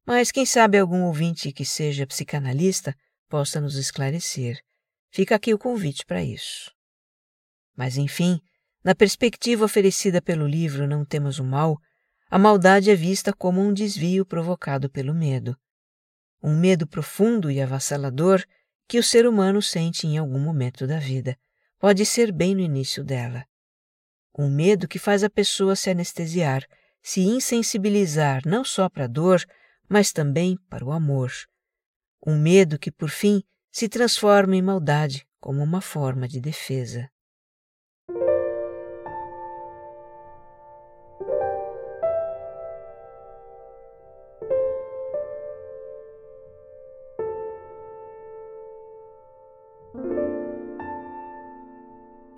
mas 0.07 0.31
quem 0.31 0.47
sabe 0.47 0.79
algum 0.79 1.03
ouvinte 1.03 1.51
que 1.51 1.65
seja 1.65 2.07
psicanalista 2.07 2.95
possa 3.29 3.61
nos 3.61 3.75
esclarecer. 3.75 4.61
Fica 5.11 5.35
aqui 5.35 5.53
o 5.53 5.59
convite 5.59 6.07
para 6.07 6.23
isso. 6.23 6.71
Mas 7.77 7.97
enfim, 7.97 8.41
na 8.85 8.95
perspectiva 8.95 9.65
oferecida 9.65 10.23
pelo 10.23 10.47
livro 10.47 10.87
Não 10.87 11.05
Temos 11.05 11.41
o 11.41 11.45
Mal, 11.45 11.77
a 12.31 12.39
maldade 12.39 12.89
é 12.89 12.95
vista 12.95 13.33
como 13.33 13.61
um 13.61 13.73
desvio 13.73 14.25
provocado 14.25 14.89
pelo 14.89 15.13
medo. 15.13 15.57
Um 16.41 16.57
medo 16.57 16.87
profundo 16.87 17.51
e 17.51 17.61
avassalador 17.61 18.45
que 18.87 18.97
o 18.97 19.03
ser 19.03 19.27
humano 19.27 19.61
sente 19.61 20.07
em 20.07 20.19
algum 20.19 20.39
momento 20.39 20.87
da 20.87 21.01
vida. 21.01 21.37
Pode 21.81 22.07
ser 22.07 22.31
bem 22.31 22.55
no 22.55 22.61
início 22.61 23.03
dela. 23.03 23.45
Um 24.39 24.51
medo 24.51 24.87
que 24.87 24.99
faz 24.99 25.25
a 25.25 25.31
pessoa 25.31 25.75
se 25.75 25.89
anestesiar, 25.89 26.63
se 27.03 27.23
insensibilizar 27.23 28.43
não 28.45 28.63
só 28.63 28.87
para 28.87 29.05
a 29.05 29.09
dor, 29.09 29.43
mas 29.89 30.13
também 30.13 30.59
para 30.69 30.85
o 30.85 30.93
amor. 30.93 31.33
Um 32.27 32.39
medo 32.39 32.79
que, 32.79 32.91
por 32.91 33.09
fim, 33.09 33.43
se 33.73 33.89
transforma 33.89 34.55
em 34.55 34.61
maldade 34.61 35.27
como 35.41 35.63
uma 35.63 35.81
forma 35.81 36.29
de 36.29 36.39
defesa. 36.39 37.09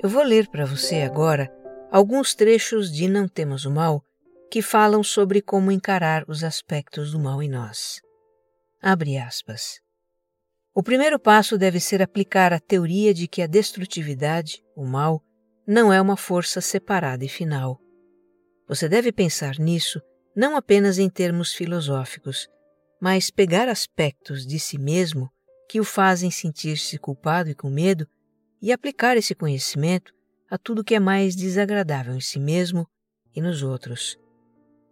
Eu 0.01 0.09
vou 0.09 0.23
ler 0.23 0.47
para 0.49 0.65
você 0.65 1.03
agora 1.03 1.53
alguns 1.91 2.35
trechos 2.35 2.93
de 2.93 3.09
Não 3.09 3.27
Temos 3.27 3.65
o 3.65 3.71
Mal 3.71 4.05
que 4.51 4.63
falam 4.63 5.03
sobre 5.03 5.43
como 5.43 5.73
encarar 5.73 6.25
os 6.29 6.43
aspectos 6.43 7.13
do 7.13 7.19
mal 7.19 7.43
em 7.43 7.49
nós. 7.49 8.01
Abre 8.81 9.19
aspas. 9.19 9.81
O 10.75 10.83
primeiro 10.83 11.19
passo 11.19 11.59
deve 11.59 11.81
ser 11.81 12.01
aplicar 12.01 12.53
a 12.53 12.61
teoria 12.61 13.13
de 13.13 13.27
que 13.27 13.43
a 13.43 13.47
destrutividade, 13.47 14.63
o 14.77 14.87
mal, 14.87 15.23
não 15.67 15.93
é 15.93 16.01
uma 16.01 16.17
força 16.17 16.61
separada 16.61 17.25
e 17.25 17.29
final. 17.29 17.79
Você 18.67 18.89
deve 18.89 19.13
pensar 19.13 19.59
nisso 19.59 20.01
não 20.35 20.57
apenas 20.57 20.99
em 20.99 21.11
termos 21.11 21.53
filosóficos, 21.53 22.49
mas 23.01 23.31
pegar 23.31 23.69
aspectos 23.69 24.47
de 24.47 24.59
si 24.59 24.79
mesmo 24.79 25.31
que 25.69 25.81
o 25.81 25.85
fazem 25.85 26.31
sentir-se 26.31 26.97
culpado 26.99 27.51
e 27.51 27.55
com 27.55 27.69
medo 27.69 28.07
e 28.63 28.73
aplicar 28.73 29.17
esse 29.17 29.35
conhecimento 29.35 30.15
a 30.51 30.57
tudo 30.57 30.85
que 30.85 30.95
é 30.95 31.01
mais 31.01 31.37
desagradável 31.37 32.15
em 32.15 32.21
si 32.21 32.39
mesmo 32.39 32.87
e 33.35 33.41
nos 33.41 33.63
outros. 33.63 34.19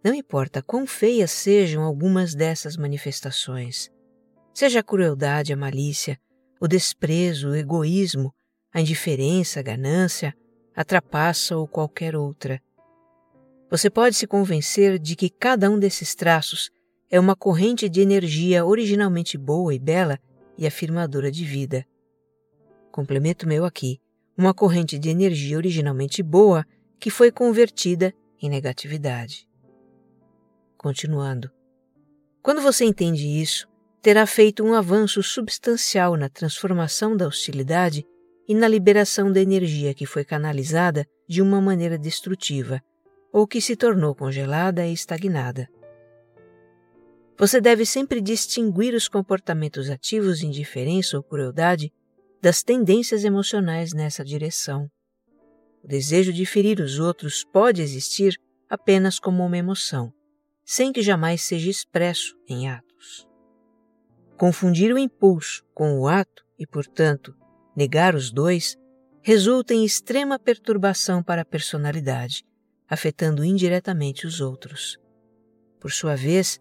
Não 0.05 0.15
importa 0.15 0.63
quão 0.63 0.87
feias 0.87 1.31
sejam 1.31 1.83
algumas 1.83 2.35
dessas 2.35 2.77
manifestações, 2.77 3.91
seja 4.55 4.81
a 4.81 4.83
crueldade, 4.83 5.53
a 5.53 5.57
malícia, 5.57 6.19
o 6.61 6.69
desprezo, 6.69 7.51
o 7.51 7.57
egoísmo, 7.57 8.35
a 8.73 8.81
indiferença, 8.81 9.61
a 9.61 9.63
ganância, 9.63 10.35
a 10.75 10.85
trapaça 10.85 11.57
ou 11.57 11.67
qualquer 11.67 12.15
outra. 12.15 12.61
Você 13.71 13.91
pode 13.91 14.15
se 14.17 14.27
convencer 14.27 14.99
de 14.99 15.17
que 15.17 15.29
cada 15.29 15.71
um 15.71 15.79
desses 15.79 16.15
traços 16.15 16.71
é 17.11 17.19
uma 17.19 17.35
corrente 17.35 17.89
de 17.89 18.01
energia 18.01 18.65
originalmente 18.65 19.37
boa 19.37 19.75
e 19.75 19.79
bela 19.79 20.19
e 20.57 20.67
afirmadora 20.67 21.31
de 21.31 21.45
vida 21.45 21.87
complemento 22.97 23.47
meu 23.47 23.67
aqui, 23.67 24.01
uma 24.37 24.53
corrente 24.53 24.99
de 24.99 25.09
energia 25.09 25.57
originalmente 25.57 26.23
boa 26.23 26.65
que 27.01 27.11
foi 27.11 27.31
convertida 27.31 28.13
em 28.41 28.51
negatividade. 28.51 29.49
Continuando. 30.77 31.51
Quando 32.43 32.61
você 32.61 32.85
entende 32.85 33.27
isso, 33.27 33.67
terá 34.03 34.27
feito 34.27 34.63
um 34.63 34.75
avanço 34.75 35.23
substancial 35.23 36.17
na 36.17 36.29
transformação 36.29 37.17
da 37.17 37.27
hostilidade 37.27 38.05
e 38.47 38.55
na 38.55 38.69
liberação 38.69 39.33
da 39.33 39.41
energia 39.41 39.95
que 39.95 40.07
foi 40.07 40.25
canalizada 40.25 41.05
de 41.29 41.43
uma 41.43 41.61
maneira 41.61 41.99
destrutiva 41.99 42.81
ou 43.33 43.47
que 43.47 43.61
se 43.61 43.75
tornou 43.75 44.15
congelada 44.15 44.87
e 44.87 44.93
estagnada. 44.93 45.69
Você 47.39 47.61
deve 47.61 47.85
sempre 47.85 48.21
distinguir 48.21 48.95
os 48.95 49.09
comportamentos 49.09 49.91
ativos 49.91 50.39
de 50.39 50.47
indiferença 50.47 51.17
ou 51.17 51.23
crueldade 51.23 51.93
das 52.47 52.63
tendências 52.63 53.25
emocionais 53.25 53.93
nessa 53.93 54.25
direção. 54.25 54.89
O 55.83 55.89
desejo 55.89 56.33
de 56.33 56.47
ferir 56.47 56.79
os 56.79 57.01
outros 57.01 57.43
pode 57.43 57.83
existir 57.83 58.37
apenas 58.71 59.19
como 59.19 59.45
uma 59.45 59.59
emoção, 59.59 60.13
sem 60.65 60.93
que 60.93 61.03
jamais 61.03 61.43
seja 61.43 61.69
expresso 61.69 62.37
em 62.49 62.69
atos. 62.69 63.27
Confundir 64.39 64.95
o 64.95 64.99
impulso 64.99 65.65
com 65.75 65.99
o 65.99 66.07
ato 66.07 66.45
e, 66.57 66.65
portanto, 66.65 67.35
negar 67.77 68.15
os 68.15 68.31
dois, 68.31 68.77
resulta 69.23 69.75
em 69.75 69.85
extrema 69.85 70.39
perturbação 70.39 71.25
para 71.25 71.43
a 71.43 71.45
personalidade, 71.45 72.45
afetando 72.89 73.45
indiretamente 73.45 74.25
os 74.25 74.41
outros. 74.41 74.97
Por 75.81 75.91
sua 75.91 76.15
vez, 76.15 76.61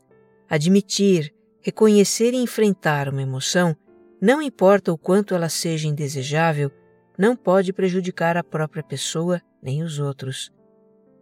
admitir, 0.49 1.31
reconhecer 1.61 2.33
e 2.33 2.37
enfrentar 2.37 3.07
uma 3.07 3.21
emoção 3.21 3.77
não 4.21 4.41
importa 4.41 4.91
o 4.91 4.97
quanto 4.97 5.35
ela 5.35 5.49
seja 5.49 5.87
indesejável, 5.87 6.71
não 7.17 7.35
pode 7.35 7.71
prejudicar 7.73 8.37
a 8.37 8.43
própria 8.43 8.83
pessoa 8.83 9.41
nem 9.61 9.83
os 9.83 9.99
outros. 9.99 10.51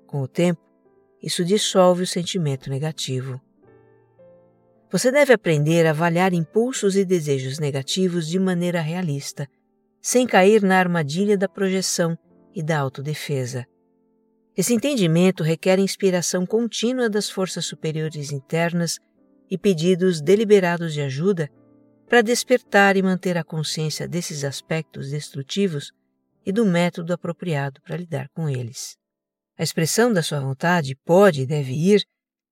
Com 0.08 0.22
o 0.22 0.28
tempo, 0.28 0.62
isso 1.22 1.44
dissolve 1.44 2.04
o 2.04 2.08
sentimento 2.08 2.70
negativo. 2.70 3.40
Você 4.92 5.12
deve 5.12 5.34
aprender 5.34 5.88
a 5.88 5.90
avaliar 5.90 6.34
impulsos 6.34 6.96
e 6.96 7.04
desejos 7.04 7.58
negativos 7.58 8.28
de 8.28 8.38
maneira 8.38 8.80
realista, 8.80 9.48
sem 10.02 10.28
cair 10.28 10.62
na 10.62 10.78
armadilha 10.78 11.38
da 11.38 11.48
projeção 11.48 12.18
e 12.54 12.62
da 12.62 12.78
autodefesa. 12.78 13.66
Esse 14.56 14.74
entendimento 14.74 15.42
requer 15.42 15.80
inspiração 15.80 16.46
contínua 16.46 17.10
das 17.10 17.28
forças 17.28 17.66
superiores 17.66 18.32
internas 18.32 19.00
e 19.50 19.58
pedidos 19.58 20.22
deliberados 20.22 20.94
de 20.94 21.02
ajuda 21.02 21.50
para 22.14 22.22
despertar 22.22 22.96
e 22.96 23.02
manter 23.02 23.40
a 23.40 23.44
consciência 23.44 24.08
desses 24.08 24.44
aspectos 24.44 25.10
destrutivos 25.10 25.92
e 26.46 26.52
do 26.52 26.64
método 26.64 27.12
apropriado 27.12 27.82
para 27.82 27.98
lidar 27.98 28.30
com 28.36 28.48
eles. 28.48 28.96
A 29.58 29.64
expressão 29.64 30.14
da 30.14 30.22
sua 30.22 30.40
vontade 30.40 30.96
pode 31.04 31.42
e 31.42 31.46
deve 31.48 31.74
ir 31.74 32.06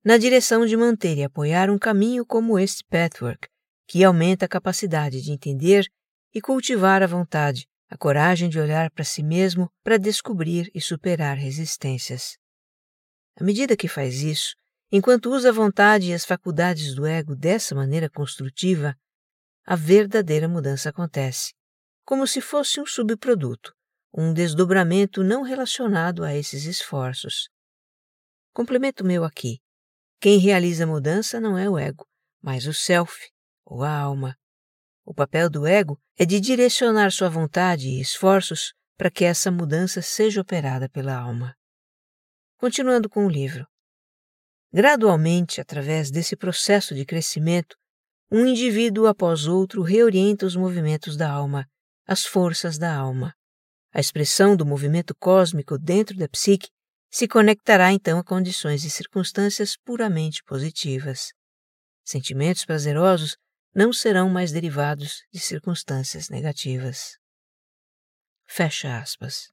na 0.04 0.18
direção 0.18 0.66
de 0.66 0.76
manter 0.76 1.16
e 1.16 1.24
apoiar 1.24 1.70
um 1.70 1.78
caminho 1.78 2.26
como 2.26 2.58
este 2.58 2.84
Pathwork, 2.86 3.48
que 3.88 4.04
aumenta 4.04 4.46
a 4.46 4.50
capacidade 4.50 5.22
de 5.22 5.32
entender 5.32 5.86
e 6.34 6.42
cultivar 6.42 7.04
a 7.04 7.08
vontade, 7.08 7.68
a 7.88 7.96
coragem 7.96 8.50
de 8.50 8.60
olhar 8.60 8.90
para 8.90 9.06
si 9.06 9.22
mesmo 9.22 9.70
para 9.84 10.00
descobrir 10.00 10.72
e 10.74 10.82
superar 10.82 11.38
resistências. 11.38 12.36
À 13.40 13.44
medida 13.44 13.78
que 13.78 13.88
faz 13.88 14.24
isso, 14.24 14.56
enquanto 14.92 15.30
usa 15.30 15.50
a 15.50 15.54
vontade 15.54 16.10
e 16.10 16.14
as 16.16 16.26
faculdades 16.26 16.96
do 16.96 17.06
ego 17.06 17.36
dessa 17.36 17.76
maneira 17.76 18.10
construtiva, 18.10 18.98
a 19.66 19.76
verdadeira 19.76 20.48
mudança 20.48 20.90
acontece, 20.90 21.54
como 22.04 22.26
se 22.26 22.42
fosse 22.42 22.80
um 22.82 22.86
subproduto, 22.86 23.74
um 24.14 24.34
desdobramento 24.34 25.24
não 25.24 25.44
relacionado 25.44 26.24
a 26.24 26.36
esses 26.36 26.66
esforços. 26.66 27.50
Complemento 28.54 29.06
meu 29.06 29.24
aqui. 29.24 29.60
Quem 30.20 30.38
realiza 30.38 30.84
a 30.84 30.88
mudança 30.88 31.40
não 31.40 31.58
é 31.58 31.70
o 31.70 31.78
ego, 31.78 32.06
mas 32.42 32.66
o 32.66 32.74
self, 32.74 33.30
ou 33.66 33.84
a 33.84 33.92
alma. 33.92 34.36
O 35.06 35.14
papel 35.14 35.50
do 35.50 35.66
ego 35.66 36.00
é 36.18 36.26
de 36.26 36.40
direcionar 36.40 37.12
sua 37.12 37.30
vontade 37.30 37.88
e 37.88 38.02
esforços 38.02 38.74
para 38.98 39.10
que 39.10 39.26
essa 39.26 39.50
mudança 39.50 40.02
seja 40.02 40.42
operada 40.42 40.90
pela 40.90 41.16
alma. 41.16 41.56
Continuando 42.58 43.10
com 43.10 43.26
o 43.26 43.30
livro. 43.30 43.66
Gradualmente, 44.72 45.60
através 45.60 46.12
desse 46.12 46.36
processo 46.36 46.94
de 46.94 47.04
crescimento, 47.06 47.76
um 48.32 48.46
indivíduo 48.46 49.08
após 49.08 49.46
outro 49.46 49.82
reorienta 49.82 50.46
os 50.46 50.56
movimentos 50.56 51.18
da 51.18 51.30
alma, 51.30 51.68
as 52.08 52.26
forças 52.26 52.78
da 52.78 52.96
alma. 52.96 53.34
A 53.94 54.00
expressão 54.00 54.56
do 54.56 54.66
movimento 54.66 55.14
cósmico 55.20 55.78
dentro 55.78 56.16
da 56.16 56.30
psique 56.30 56.70
se 57.12 57.28
conectará 57.28 57.92
então 57.92 58.18
a 58.18 58.24
condições 58.24 58.86
e 58.86 58.90
circunstâncias 58.90 59.76
puramente 59.76 60.42
positivas. 60.46 61.34
Sentimentos 62.06 62.64
prazerosos 62.64 63.36
não 63.76 63.92
serão 63.92 64.30
mais 64.30 64.52
derivados 64.52 65.24
de 65.32 65.40
circunstâncias 65.40 66.30
negativas. 66.30 67.18
Fecha 68.48 68.98
aspas. 68.98 69.52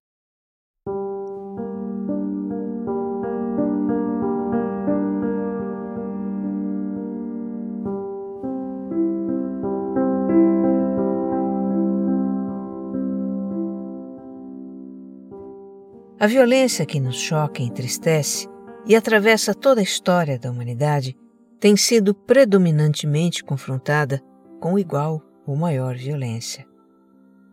A 16.21 16.27
violência 16.27 16.85
que 16.85 16.99
nos 16.99 17.15
choca 17.15 17.63
e 17.63 17.67
entristece 17.67 18.49
e 18.85 18.97
atravessa 18.97 19.55
toda 19.55 19.81
a 19.81 19.85
história 19.85 20.37
da 20.37 20.51
humanidade 20.51 21.17
tem 21.61 21.77
sido 21.77 22.13
predominantemente 22.13 23.45
confrontada 23.45 24.21
com 24.61 24.77
igual 24.77 25.23
ou 25.47 25.55
maior 25.55 25.95
violência. 25.95 26.67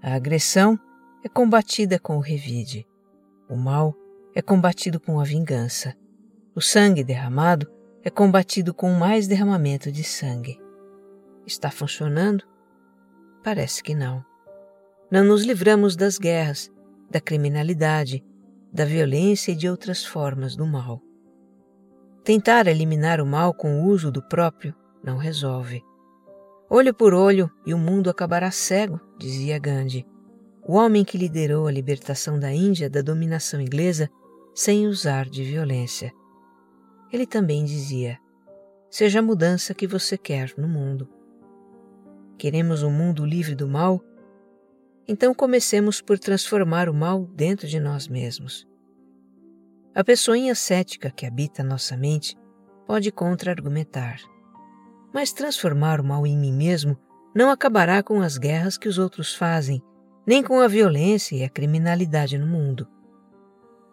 A 0.02 0.16
agressão 0.16 0.80
é 1.24 1.30
combatida 1.30 2.00
com 2.00 2.18
o 2.18 2.20
revide. 2.20 2.88
O 3.48 3.56
mal 3.56 3.94
é 4.34 4.42
combatido 4.42 5.00
com 5.00 5.20
a 5.20 5.24
vingança. 5.24 5.96
O 6.56 6.62
sangue 6.62 7.04
derramado 7.04 7.72
é 8.04 8.10
combatido 8.10 8.74
com 8.74 8.90
mais 8.94 9.28
derramamento 9.28 9.92
de 9.92 10.04
sangue. 10.04 10.60
Está 11.46 11.70
funcionando? 11.70 12.44
Parece 13.44 13.84
que 13.84 13.94
não. 13.94 14.26
Não 15.12 15.24
nos 15.24 15.44
livramos 15.44 15.96
das 15.96 16.18
guerras, 16.18 16.72
da 17.12 17.22
criminalidade, 17.22 18.24
da 18.76 18.84
violência 18.84 19.54
e 19.54 19.56
de 19.56 19.70
outras 19.70 20.04
formas 20.04 20.54
do 20.54 20.68
mal. 20.68 21.02
Tentar 22.26 22.68
eliminar 22.68 23.22
o 23.22 23.26
mal 23.26 23.54
com 23.54 23.80
o 23.80 23.86
uso 23.86 24.12
do 24.12 24.22
próprio 24.22 24.76
não 25.02 25.16
resolve. 25.16 25.82
Olho 26.70 26.94
por 26.94 27.14
olho 27.14 27.50
e 27.66 27.74
o 27.74 27.78
mundo 27.78 28.10
acabará 28.10 28.52
cego, 28.52 29.00
dizia 29.18 29.58
Gandhi, 29.58 30.06
o 30.62 30.74
homem 30.74 31.06
que 31.06 31.18
liderou 31.18 31.68
a 31.68 31.72
libertação 31.72 32.38
da 32.38 32.52
Índia 32.52 32.90
da 32.90 33.02
dominação 33.02 33.62
inglesa 33.62 34.10
sem 34.54 34.88
usar 34.88 35.30
de 35.30 35.42
violência. 35.42 36.12
Ele 37.14 37.26
também 37.26 37.64
dizia: 37.64 38.20
Seja 38.90 39.20
a 39.20 39.24
mudança 39.24 39.74
que 39.74 39.88
você 39.88 40.18
quer 40.18 40.54
no 40.58 40.68
mundo. 40.68 41.08
Queremos 42.38 42.84
um 42.84 42.92
mundo 42.92 43.26
livre 43.26 43.56
do 43.56 43.70
mal? 43.70 44.04
Então 45.08 45.34
comecemos 45.34 46.02
por 46.02 46.18
transformar 46.18 46.90
o 46.90 46.94
mal 46.94 47.26
dentro 47.28 47.68
de 47.68 47.80
nós 47.80 48.08
mesmos. 48.08 48.68
A 49.94 50.04
pessoinha 50.04 50.56
cética 50.56 51.12
que 51.12 51.26
habita 51.26 51.64
nossa 51.64 51.96
mente 51.96 52.36
pode 52.88 53.12
contra-argumentar. 53.12 54.18
Mas 55.14 55.32
transformar 55.32 56.02
o 56.02 56.04
mal 56.04 56.26
em 56.26 56.38
mim 56.38 56.52
mesmo 56.52 56.98
não 57.36 57.50
acabará 57.50 58.02
com 58.02 58.22
as 58.22 58.38
guerras 58.38 58.78
que 58.78 58.88
os 58.88 58.98
outros 58.98 59.36
fazem, 59.36 59.82
nem 60.26 60.42
com 60.42 60.60
a 60.60 60.68
violência 60.68 61.36
e 61.36 61.44
a 61.44 61.50
criminalidade 61.50 62.38
no 62.38 62.48
mundo. 62.48 62.88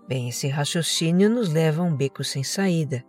Bem, 0.08 0.28
esse 0.28 0.48
raciocínio 0.48 1.28
nos 1.28 1.52
leva 1.52 1.82
a 1.82 1.84
um 1.84 1.94
beco 1.94 2.24
sem 2.24 2.42
saída. 2.42 3.04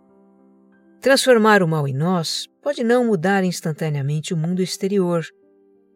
Transformar 1.00 1.62
o 1.62 1.68
mal 1.68 1.88
em 1.88 1.94
nós 1.94 2.46
pode 2.62 2.84
não 2.84 3.04
mudar 3.04 3.44
instantaneamente 3.44 4.32
o 4.32 4.36
mundo 4.36 4.62
exterior, 4.62 5.24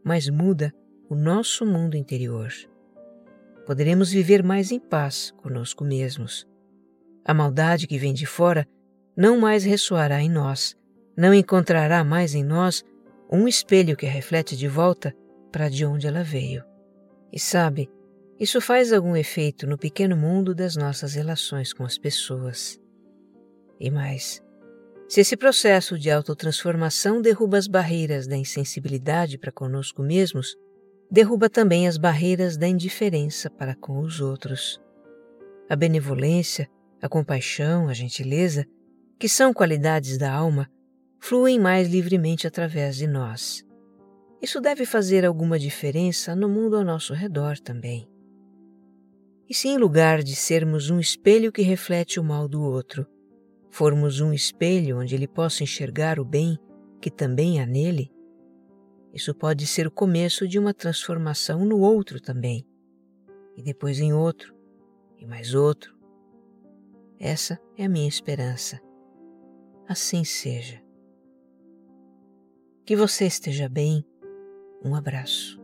mas 0.04 0.28
muda 0.28 0.72
o 1.08 1.14
nosso 1.14 1.64
mundo 1.64 1.96
interior. 1.96 2.52
Poderemos 3.66 4.10
viver 4.10 4.42
mais 4.42 4.70
em 4.70 4.78
paz 4.78 5.32
conosco 5.38 5.84
mesmos. 5.84 6.46
A 7.24 7.32
maldade 7.32 7.86
que 7.86 7.98
vem 7.98 8.12
de 8.12 8.26
fora 8.26 8.66
não 9.16 9.38
mais 9.38 9.64
ressoará 9.64 10.20
em 10.20 10.30
nós, 10.30 10.76
não 11.16 11.32
encontrará 11.32 12.04
mais 12.04 12.34
em 12.34 12.44
nós 12.44 12.84
um 13.30 13.48
espelho 13.48 13.96
que 13.96 14.06
a 14.06 14.10
reflete 14.10 14.56
de 14.56 14.68
volta 14.68 15.14
para 15.50 15.68
de 15.68 15.84
onde 15.84 16.06
ela 16.06 16.22
veio. 16.22 16.62
E 17.32 17.40
sabe, 17.40 17.90
isso 18.38 18.60
faz 18.60 18.92
algum 18.92 19.16
efeito 19.16 19.66
no 19.66 19.76
pequeno 19.76 20.16
mundo 20.16 20.54
das 20.54 20.76
nossas 20.76 21.14
relações 21.14 21.72
com 21.72 21.84
as 21.84 21.98
pessoas. 21.98 22.78
E 23.80 23.90
mais, 23.90 24.42
se 25.08 25.22
esse 25.22 25.36
processo 25.36 25.98
de 25.98 26.10
autotransformação 26.10 27.22
derruba 27.22 27.56
as 27.56 27.66
barreiras 27.66 28.26
da 28.26 28.36
insensibilidade 28.36 29.38
para 29.38 29.50
conosco 29.50 30.02
mesmos, 30.02 30.54
derruba 31.10 31.48
também 31.48 31.88
as 31.88 31.96
barreiras 31.96 32.56
da 32.56 32.68
indiferença 32.68 33.48
para 33.48 33.74
com 33.74 34.00
os 34.00 34.20
outros. 34.20 34.80
A 35.68 35.74
benevolência, 35.74 36.68
a 37.00 37.08
compaixão, 37.08 37.88
a 37.88 37.94
gentileza, 37.94 38.66
que 39.18 39.28
são 39.28 39.52
qualidades 39.52 40.18
da 40.18 40.32
alma, 40.32 40.68
fluem 41.18 41.58
mais 41.58 41.88
livremente 41.88 42.46
através 42.46 42.96
de 42.96 43.06
nós. 43.06 43.64
Isso 44.40 44.60
deve 44.60 44.86
fazer 44.86 45.24
alguma 45.24 45.58
diferença 45.58 46.36
no 46.36 46.48
mundo 46.48 46.76
ao 46.76 46.84
nosso 46.84 47.12
redor 47.12 47.58
também. 47.58 48.08
E 49.48 49.54
se 49.54 49.68
em 49.68 49.78
lugar 49.78 50.22
de 50.22 50.36
sermos 50.36 50.90
um 50.90 51.00
espelho 51.00 51.50
que 51.50 51.62
reflete 51.62 52.20
o 52.20 52.24
mal 52.24 52.46
do 52.46 52.62
outro, 52.62 53.06
formos 53.70 54.20
um 54.20 54.32
espelho 54.32 55.00
onde 55.00 55.14
ele 55.14 55.26
possa 55.26 55.62
enxergar 55.62 56.20
o 56.20 56.24
bem 56.24 56.58
que 57.00 57.10
também 57.10 57.60
há 57.60 57.66
nele, 57.66 58.10
isso 59.12 59.34
pode 59.34 59.66
ser 59.66 59.86
o 59.86 59.90
começo 59.90 60.46
de 60.46 60.58
uma 60.58 60.74
transformação 60.74 61.64
no 61.64 61.80
outro 61.80 62.20
também, 62.20 62.66
e 63.56 63.62
depois 63.62 63.98
em 64.00 64.12
outro, 64.12 64.54
e 65.16 65.26
mais 65.26 65.54
outro. 65.54 65.96
Essa 67.18 67.58
é 67.76 67.84
a 67.84 67.88
minha 67.88 68.08
esperança. 68.08 68.80
Assim 69.88 70.22
seja. 70.22 70.82
Que 72.84 72.94
você 72.94 73.26
esteja 73.26 73.68
bem. 73.68 74.04
Um 74.84 74.94
abraço. 74.94 75.57